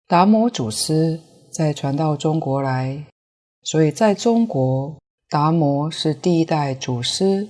[0.07, 1.19] 达摩祖师
[1.51, 3.07] 再传到中国来，
[3.63, 4.95] 所以在中国。
[5.27, 7.49] 达摩是第一代祖师，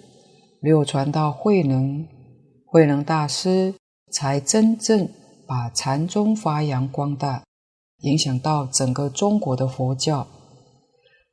[0.61, 2.07] 流传到慧能，
[2.65, 3.75] 慧能大师
[4.09, 5.09] 才真正
[5.45, 7.43] 把禅宗发扬光大，
[7.99, 10.25] 影响到整个中国的佛教。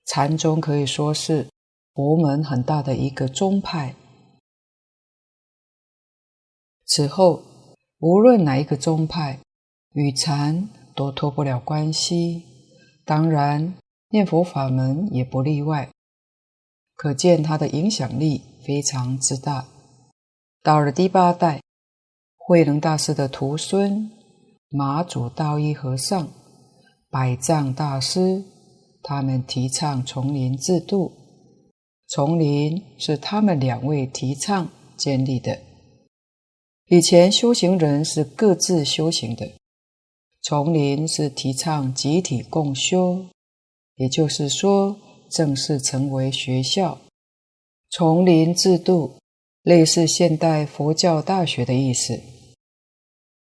[0.05, 1.47] 禅宗可以说是
[1.95, 3.95] 佛门很大的一个宗派。
[6.85, 7.45] 此后，
[8.01, 9.39] 无论哪一个宗派
[9.95, 12.43] 与禅都脱不了关系，
[13.05, 13.75] 当然
[14.11, 15.89] 念佛法门也不例外。
[17.03, 19.67] 可见他的影响力非常之大。
[20.63, 21.61] 到了第八代，
[22.37, 24.09] 慧能大师的徒孙
[24.71, 26.29] 马祖道一和尚、
[27.11, 28.45] 百丈大师，
[29.03, 31.11] 他们提倡丛林制度。
[32.07, 35.59] 丛林是他们两位提倡建立的。
[36.87, 39.51] 以前修行人是各自修行的，
[40.41, 43.27] 丛林是提倡集体共修，
[43.97, 44.97] 也就是说。
[45.33, 46.99] 正式成为学校，
[47.91, 49.15] 丛林制度
[49.63, 52.21] 类似现代佛教大学的意思。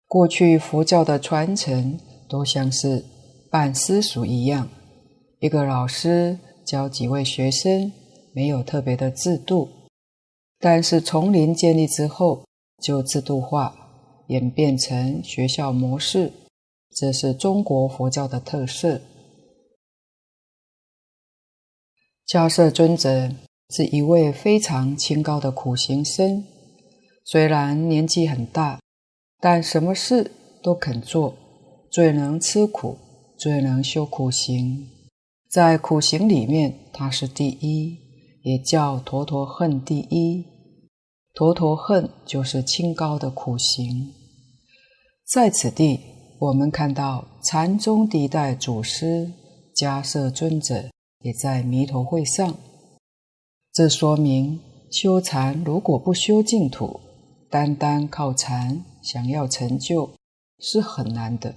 [0.07, 3.05] 过去佛教的传承都像是
[3.51, 4.68] 办私塾一样，
[5.41, 7.91] 一个老师教几位学生，
[8.32, 9.68] 没有特别的制度。
[10.61, 12.43] 但是丛林建立之后，
[12.82, 13.74] 就制度化，
[14.28, 16.32] 演变成学校模式，
[16.95, 19.01] 这是中国佛教的特色。
[22.29, 23.31] 迦叶尊者
[23.70, 26.45] 是一位非常清高的苦行僧，
[27.24, 28.79] 虽然年纪很大，
[29.41, 30.31] 但什么事
[30.62, 31.35] 都肯做，
[31.91, 32.99] 最能吃苦，
[33.39, 34.91] 最能修苦行。
[35.49, 37.97] 在苦行里面，他是第一，
[38.43, 40.45] 也叫陀陀恨第一。
[41.33, 44.12] 陀陀恨就是清高的苦行。
[45.24, 46.01] 在此地，
[46.39, 49.33] 我们看到禅宗第一代祖师
[49.74, 50.91] 迦叶尊者。
[51.21, 52.57] 也在弥陀会上，
[53.73, 54.61] 这说明
[54.91, 57.01] 修禅如果不修净土，
[57.51, 60.11] 单单靠禅想要成就
[60.59, 61.55] 是很难的。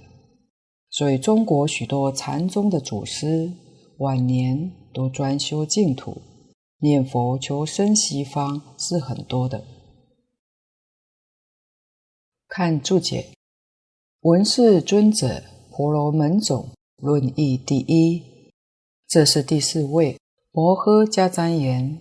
[0.90, 3.52] 所以中国许多禅宗的祖师
[3.98, 6.20] 晚年都专修净土，
[6.80, 9.64] 念佛求生西方是很多的。
[12.48, 13.28] 看注解，
[14.22, 18.31] 闻是尊者婆罗门种论义第一。
[19.12, 20.18] 这是第四位
[20.52, 22.00] 摩诃迦旃延，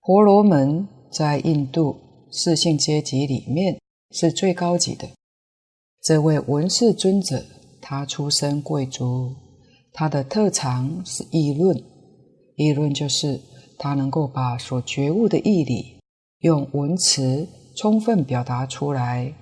[0.00, 3.80] 婆罗门在印度四姓阶级里面
[4.10, 5.08] 是最高级的。
[6.00, 7.44] 这位闻是尊者，
[7.80, 9.32] 他出身贵族，
[9.92, 11.80] 他的特长是议论。
[12.56, 13.40] 议论就是
[13.78, 16.00] 他能够把所觉悟的义理
[16.40, 17.46] 用文辞
[17.76, 19.32] 充分表达出来。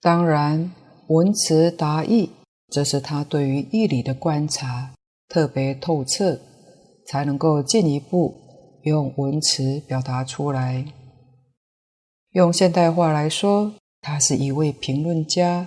[0.00, 0.72] 当然，
[1.06, 2.30] 文辞达意。
[2.70, 4.94] 这是他对于义理的观察
[5.28, 6.38] 特别透彻，
[7.06, 8.34] 才能够进一步
[8.84, 10.84] 用文辞表达出来。
[12.30, 15.66] 用现代话来说，他是一位评论家，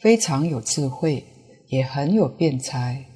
[0.00, 1.24] 非常有智慧，
[1.68, 3.06] 也很有辩才。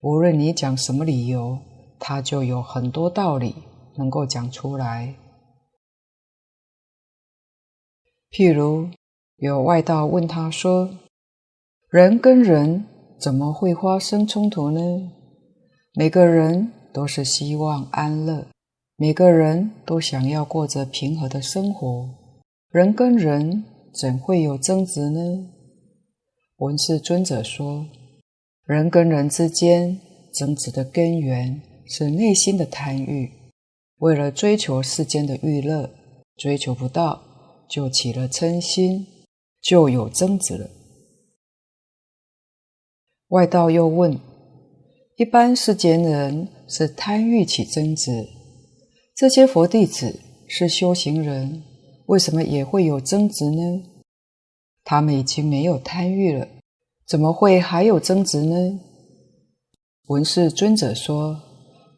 [0.00, 1.58] 无论你讲什么理由，
[1.98, 3.54] 他就有很多道理
[3.96, 5.14] 能够讲出来。
[8.30, 8.90] 譬如
[9.36, 10.90] 有外道问他说，
[11.90, 12.84] 人跟人
[13.18, 15.10] 怎么会发生冲突呢？
[15.94, 18.46] 每个人都是希望安乐，
[18.98, 22.10] 每个人都想要过着平和的生活，
[22.70, 23.64] 人跟人
[23.94, 25.48] 怎会有争执呢？
[26.58, 27.86] 闻是尊者说，
[28.66, 29.98] 人跟人之间
[30.34, 33.32] 争执的根源是内心的贪欲，
[34.00, 35.88] 为了追求世间的欲乐，
[36.36, 37.22] 追求不到，
[37.66, 39.06] 就起了嗔心，
[39.62, 40.68] 就有争执了。
[43.28, 44.18] 外道又问：
[45.16, 48.26] 一般世间人是贪欲起争执，
[49.14, 51.62] 这些佛弟子是修行人，
[52.06, 53.82] 为什么也会有争执呢？
[54.82, 56.48] 他们已经没有贪欲了，
[57.06, 58.80] 怎么会还有争执呢？
[60.06, 61.38] 文士尊者说：“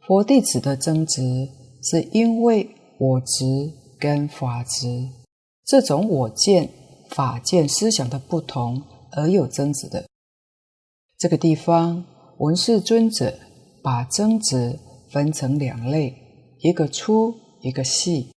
[0.04, 1.48] 佛弟子的争执，
[1.80, 2.68] 是因为
[2.98, 3.70] 我执
[4.00, 5.08] 跟法执
[5.64, 6.68] 这种我见、
[7.08, 10.06] 法见思想的不同而有争执的。”
[11.20, 12.02] 这个地方，
[12.38, 13.38] 文士尊者
[13.82, 14.78] 把争执
[15.10, 16.14] 分成两类，
[16.60, 18.30] 一个粗，一个细。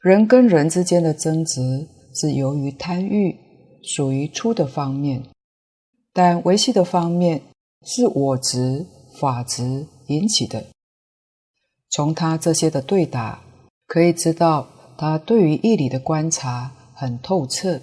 [0.00, 3.38] 人跟人之间的争执是由于贪欲，
[3.84, 5.22] 属于粗的方面；
[6.12, 7.42] 但维系的方面
[7.84, 8.84] 是我执、
[9.20, 10.66] 法执引起的。
[11.88, 13.44] 从他这些的对答，
[13.86, 14.66] 可以知道
[14.98, 17.80] 他对于义理的观察很透彻，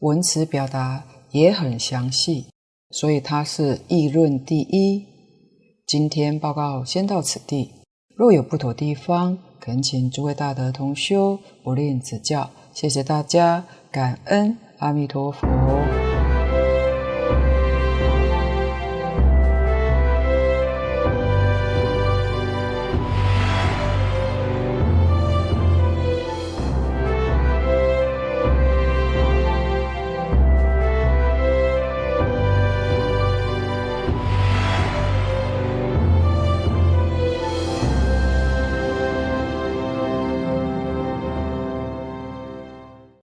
[0.00, 2.48] 文辞表达也很详细，
[2.90, 5.06] 所以他是议论第一。
[5.86, 7.70] 今天报告先到此地，
[8.14, 16.09] 若有不妥地方，恳请诸位大德同修不吝指教，谢谢大家，感恩阿弥陀佛。